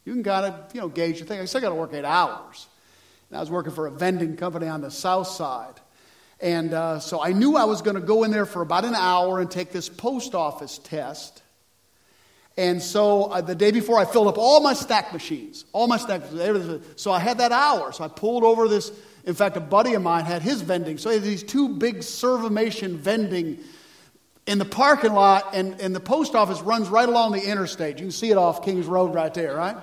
You 0.04 0.12
can 0.12 0.22
kind 0.22 0.46
of, 0.46 0.74
you 0.74 0.80
know, 0.80 0.88
gauge 0.88 1.18
your 1.18 1.26
thing. 1.26 1.40
I 1.40 1.46
still 1.46 1.60
got 1.60 1.70
to 1.70 1.74
work 1.74 1.94
eight 1.94 2.04
hours. 2.04 2.68
And 3.30 3.38
I 3.38 3.40
was 3.40 3.50
working 3.50 3.72
for 3.72 3.86
a 3.86 3.90
vending 3.90 4.36
company 4.36 4.68
on 4.68 4.82
the 4.82 4.90
south 4.90 5.28
side. 5.28 5.74
And 6.40 6.74
uh, 6.74 7.00
so 7.00 7.22
I 7.22 7.32
knew 7.32 7.56
I 7.56 7.64
was 7.64 7.80
going 7.80 7.96
to 7.96 8.02
go 8.02 8.24
in 8.24 8.30
there 8.30 8.44
for 8.44 8.60
about 8.60 8.84
an 8.84 8.94
hour 8.94 9.40
and 9.40 9.50
take 9.50 9.72
this 9.72 9.88
post 9.88 10.34
office 10.34 10.78
test. 10.78 11.42
And 12.56 12.82
so 12.82 13.24
uh, 13.24 13.40
the 13.40 13.54
day 13.54 13.70
before, 13.70 13.98
I 13.98 14.04
filled 14.04 14.28
up 14.28 14.38
all 14.38 14.60
my 14.60 14.74
stack 14.74 15.12
machines, 15.12 15.64
all 15.72 15.88
my 15.88 15.96
stack. 15.96 16.22
So 16.96 17.10
I 17.10 17.18
had 17.18 17.38
that 17.38 17.50
hour. 17.50 17.92
So 17.92 18.04
I 18.04 18.08
pulled 18.08 18.44
over 18.44 18.68
this. 18.68 18.92
In 19.24 19.34
fact, 19.34 19.56
a 19.56 19.60
buddy 19.60 19.94
of 19.94 20.02
mine 20.02 20.26
had 20.26 20.42
his 20.42 20.60
vending. 20.60 20.98
So 20.98 21.08
he 21.08 21.16
had 21.16 21.24
these 21.24 21.42
two 21.42 21.70
big 21.70 21.98
Servomation 22.00 22.96
vending 22.96 23.58
in 24.46 24.58
the 24.58 24.64
parking 24.64 25.12
lot, 25.12 25.54
and, 25.54 25.80
and 25.80 25.94
the 25.94 26.00
post 26.00 26.34
office 26.34 26.60
runs 26.60 26.88
right 26.88 27.08
along 27.08 27.32
the 27.32 27.42
interstate. 27.42 27.98
You 27.98 28.04
can 28.04 28.12
see 28.12 28.30
it 28.30 28.36
off 28.36 28.64
Kings 28.64 28.86
Road 28.86 29.14
right 29.14 29.32
there, 29.32 29.56
right? 29.56 29.76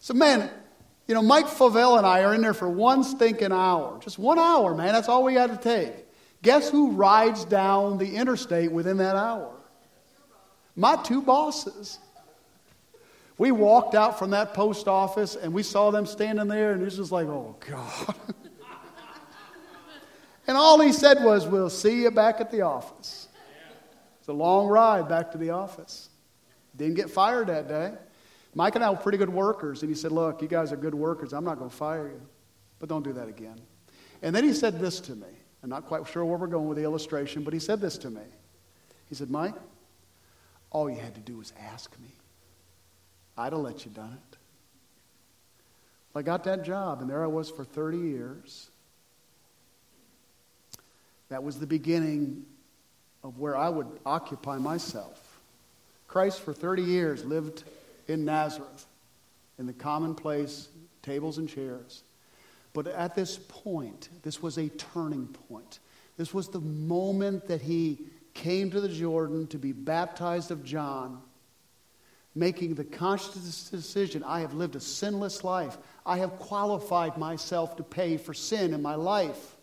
So, 0.00 0.14
man, 0.14 0.50
you 1.06 1.14
know, 1.14 1.22
Mike 1.22 1.46
Favell 1.46 1.96
and 1.96 2.06
I 2.06 2.22
are 2.22 2.34
in 2.34 2.42
there 2.42 2.54
for 2.54 2.68
one 2.68 3.02
stinking 3.04 3.52
hour. 3.52 3.98
Just 4.02 4.18
one 4.18 4.38
hour, 4.38 4.74
man. 4.74 4.92
That's 4.92 5.08
all 5.08 5.24
we 5.24 5.34
got 5.34 5.48
to 5.48 5.56
take. 5.56 5.92
Guess 6.42 6.70
who 6.70 6.92
rides 6.92 7.44
down 7.44 7.98
the 7.98 8.16
interstate 8.16 8.70
within 8.70 8.98
that 8.98 9.16
hour? 9.16 9.52
My 10.76 10.96
two 10.96 11.20
bosses. 11.20 11.98
We 13.38 13.50
walked 13.52 13.94
out 13.94 14.18
from 14.18 14.30
that 14.30 14.52
post 14.52 14.86
office 14.86 15.34
and 15.34 15.54
we 15.54 15.62
saw 15.62 15.90
them 15.90 16.04
standing 16.04 16.46
there, 16.46 16.72
and 16.72 16.82
it 16.82 16.84
was 16.84 16.96
just 16.96 17.12
like, 17.12 17.26
oh, 17.26 17.56
God. 17.68 18.14
and 20.46 20.56
all 20.56 20.78
he 20.80 20.92
said 20.92 21.24
was, 21.24 21.46
We'll 21.46 21.70
see 21.70 22.02
you 22.02 22.10
back 22.10 22.40
at 22.40 22.50
the 22.50 22.60
office. 22.60 23.28
A 24.30 24.32
long 24.32 24.68
ride 24.68 25.08
back 25.08 25.32
to 25.32 25.38
the 25.38 25.50
office. 25.50 26.08
Didn't 26.76 26.94
get 26.94 27.10
fired 27.10 27.48
that 27.48 27.68
day. 27.68 27.92
Mike 28.54 28.74
and 28.74 28.84
I 28.84 28.90
were 28.90 28.96
pretty 28.96 29.18
good 29.18 29.28
workers, 29.28 29.82
and 29.82 29.90
he 29.90 29.94
said, 29.94 30.12
Look, 30.12 30.40
you 30.40 30.48
guys 30.48 30.72
are 30.72 30.76
good 30.76 30.94
workers. 30.94 31.32
I'm 31.32 31.44
not 31.44 31.58
going 31.58 31.70
to 31.70 31.76
fire 31.76 32.08
you, 32.08 32.20
but 32.78 32.88
don't 32.88 33.02
do 33.02 33.12
that 33.12 33.28
again. 33.28 33.60
And 34.22 34.34
then 34.34 34.44
he 34.44 34.52
said 34.52 34.80
this 34.80 35.00
to 35.00 35.12
me. 35.12 35.26
I'm 35.62 35.68
not 35.68 35.86
quite 35.86 36.06
sure 36.06 36.24
where 36.24 36.38
we're 36.38 36.46
going 36.46 36.68
with 36.68 36.78
the 36.78 36.84
illustration, 36.84 37.42
but 37.42 37.52
he 37.52 37.60
said 37.60 37.80
this 37.80 37.98
to 37.98 38.10
me. 38.10 38.22
He 39.08 39.14
said, 39.14 39.30
Mike, 39.30 39.54
all 40.70 40.88
you 40.88 40.96
had 40.96 41.14
to 41.14 41.20
do 41.20 41.36
was 41.36 41.52
ask 41.60 41.94
me. 42.00 42.08
I'd 43.36 43.52
have 43.52 43.60
let 43.60 43.84
you 43.84 43.90
done 43.90 44.12
it. 44.12 44.36
I 46.14 46.22
got 46.22 46.44
that 46.44 46.64
job, 46.64 47.00
and 47.00 47.10
there 47.10 47.22
I 47.22 47.28
was 47.28 47.50
for 47.50 47.64
30 47.64 47.98
years. 47.98 48.70
That 51.28 51.42
was 51.42 51.58
the 51.58 51.66
beginning 51.66 52.44
of 53.22 53.38
where 53.38 53.56
I 53.56 53.68
would 53.68 53.86
occupy 54.06 54.58
myself. 54.58 55.40
Christ, 56.08 56.40
for 56.40 56.52
30 56.52 56.82
years, 56.82 57.24
lived 57.24 57.64
in 58.08 58.24
Nazareth, 58.24 58.86
in 59.58 59.66
the 59.66 59.72
commonplace 59.72 60.68
tables 61.02 61.38
and 61.38 61.48
chairs. 61.48 62.02
But 62.72 62.86
at 62.86 63.14
this 63.14 63.38
point, 63.48 64.08
this 64.22 64.42
was 64.42 64.58
a 64.58 64.68
turning 64.68 65.26
point. 65.48 65.78
This 66.16 66.32
was 66.34 66.48
the 66.48 66.60
moment 66.60 67.48
that 67.48 67.62
he 67.62 67.98
came 68.34 68.70
to 68.70 68.80
the 68.80 68.88
Jordan 68.88 69.46
to 69.48 69.58
be 69.58 69.72
baptized 69.72 70.50
of 70.50 70.64
John, 70.64 71.20
making 72.34 72.74
the 72.74 72.84
conscious 72.84 73.70
decision 73.70 74.22
I 74.22 74.40
have 74.40 74.54
lived 74.54 74.76
a 74.76 74.80
sinless 74.80 75.42
life. 75.42 75.76
I 76.06 76.18
have 76.18 76.38
qualified 76.38 77.16
myself 77.16 77.76
to 77.76 77.82
pay 77.82 78.16
for 78.16 78.34
sin 78.34 78.72
in 78.72 78.82
my 78.82 78.94
life. 78.94 79.56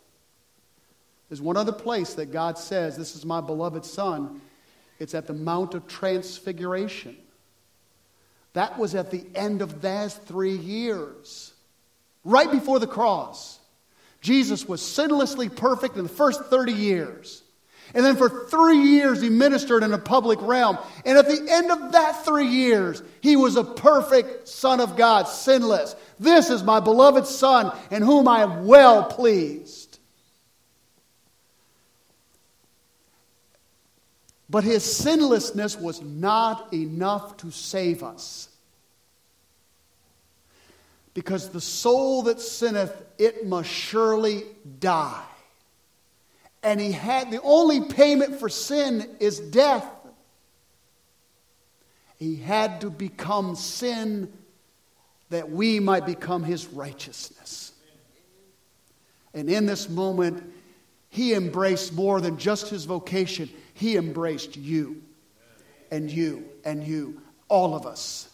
There's 1.29 1.41
one 1.41 1.57
other 1.57 1.71
place 1.71 2.13
that 2.15 2.31
God 2.31 2.57
says, 2.57 2.95
This 2.97 3.15
is 3.15 3.25
my 3.25 3.41
beloved 3.41 3.85
Son. 3.85 4.41
It's 4.99 5.13
at 5.13 5.27
the 5.27 5.33
Mount 5.33 5.73
of 5.73 5.87
Transfiguration. 5.87 7.17
That 8.53 8.79
was 8.79 8.95
at 8.95 9.11
the 9.11 9.23
end 9.35 9.61
of 9.61 9.81
those 9.81 10.15
three 10.15 10.55
years, 10.55 11.53
right 12.23 12.49
before 12.49 12.79
the 12.79 12.87
cross. 12.87 13.59
Jesus 14.21 14.67
was 14.67 14.81
sinlessly 14.81 15.55
perfect 15.55 15.95
in 15.95 16.03
the 16.03 16.09
first 16.09 16.45
30 16.45 16.73
years. 16.73 17.43
And 17.93 18.03
then 18.03 18.17
for 18.17 18.47
three 18.47 18.79
years, 18.79 19.21
he 19.21 19.29
ministered 19.29 19.83
in 19.83 19.93
a 19.93 19.97
public 19.97 20.41
realm. 20.41 20.77
And 21.05 21.17
at 21.17 21.27
the 21.27 21.47
end 21.49 21.71
of 21.71 21.93
that 21.93 22.25
three 22.25 22.47
years, 22.47 23.01
he 23.21 23.35
was 23.35 23.55
a 23.55 23.63
perfect 23.63 24.47
Son 24.47 24.81
of 24.81 24.97
God, 24.97 25.27
sinless. 25.27 25.95
This 26.19 26.49
is 26.49 26.63
my 26.63 26.79
beloved 26.79 27.25
Son, 27.25 27.71
in 27.91 28.01
whom 28.01 28.27
I 28.27 28.41
am 28.41 28.65
well 28.65 29.05
pleased. 29.05 29.86
But 34.49 34.63
his 34.63 34.83
sinlessness 34.83 35.77
was 35.77 36.01
not 36.01 36.73
enough 36.73 37.37
to 37.37 37.51
save 37.51 38.01
us. 38.03 38.49
Because 41.13 41.49
the 41.49 41.61
soul 41.61 42.23
that 42.23 42.39
sinneth, 42.39 42.93
it 43.17 43.45
must 43.45 43.69
surely 43.69 44.43
die. 44.79 45.23
And 46.63 46.79
he 46.79 46.91
had 46.91 47.31
the 47.31 47.41
only 47.41 47.81
payment 47.81 48.39
for 48.39 48.49
sin 48.49 49.09
is 49.19 49.39
death. 49.39 49.85
He 52.17 52.35
had 52.35 52.81
to 52.81 52.89
become 52.89 53.55
sin 53.55 54.31
that 55.29 55.51
we 55.51 55.79
might 55.79 56.05
become 56.05 56.43
his 56.43 56.67
righteousness. 56.67 57.73
And 59.33 59.49
in 59.49 59.65
this 59.65 59.89
moment, 59.89 60.53
he 61.09 61.33
embraced 61.33 61.93
more 61.93 62.21
than 62.21 62.37
just 62.37 62.69
his 62.69 62.85
vocation, 62.85 63.49
he 63.77 63.95
embraced 63.95 64.57
you 64.57 65.03
and 65.91 66.09
you 66.09 66.49
and 66.65 66.83
you, 66.83 67.21
all 67.47 67.75
of 67.75 67.85
us. 67.85 68.27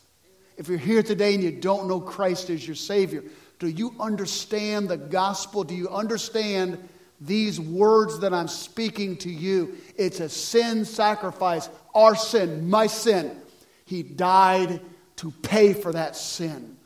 If 0.56 0.70
you're 0.70 0.78
here 0.78 1.04
today 1.04 1.34
and 1.34 1.44
you 1.44 1.52
don't 1.52 1.90
know 1.90 2.00
Christ 2.00 2.50
as 2.50 2.66
your 2.66 2.78
Savior, 2.78 3.26
do 3.60 3.68
you 3.68 3.94
understand 4.00 4.88
the 4.88 4.96
gospel? 4.96 5.66
Do 5.66 5.76
you 5.76 5.90
understand 5.90 6.78
these 7.20 7.60
words 7.60 8.20
that 8.20 8.34
I'm 8.34 8.48
speaking 8.48 9.18
to 9.18 9.30
you? 9.30 9.76
It's 9.98 10.22
a 10.22 10.30
sin 10.30 10.86
sacrifice, 10.86 11.70
our 11.94 12.16
sin, 12.16 12.70
my 12.70 12.88
sin. 12.88 13.36
He 13.84 14.02
died 14.02 14.80
to 15.18 15.32
pay 15.42 15.74
for 15.74 15.92
that 15.92 16.16
sin. 16.16 16.78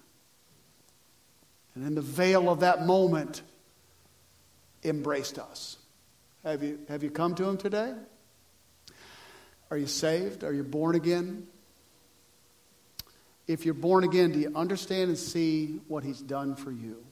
And 1.75 1.85
in 1.85 1.93
the 1.93 2.01
veil 2.01 2.49
of 2.49 2.61
that 2.61 2.87
moment, 2.87 3.43
embraced 4.83 5.37
us. 5.37 5.77
Have 6.43 6.63
you, 6.63 6.79
have 6.89 7.03
you 7.03 7.11
come 7.11 7.35
to 7.35 7.47
Him 7.47 7.57
today? 7.57 7.93
Are 9.69 9.77
you 9.77 9.87
saved? 9.87 10.43
Are 10.43 10.53
you 10.53 10.63
born 10.63 10.95
again? 10.95 11.47
If 13.47 13.65
you're 13.65 13.73
born 13.73 14.03
again, 14.03 14.31
do 14.31 14.39
you 14.39 14.51
understand 14.55 15.09
and 15.09 15.17
see 15.17 15.79
what 15.87 16.03
He's 16.03 16.21
done 16.21 16.55
for 16.55 16.71
you? 16.71 17.03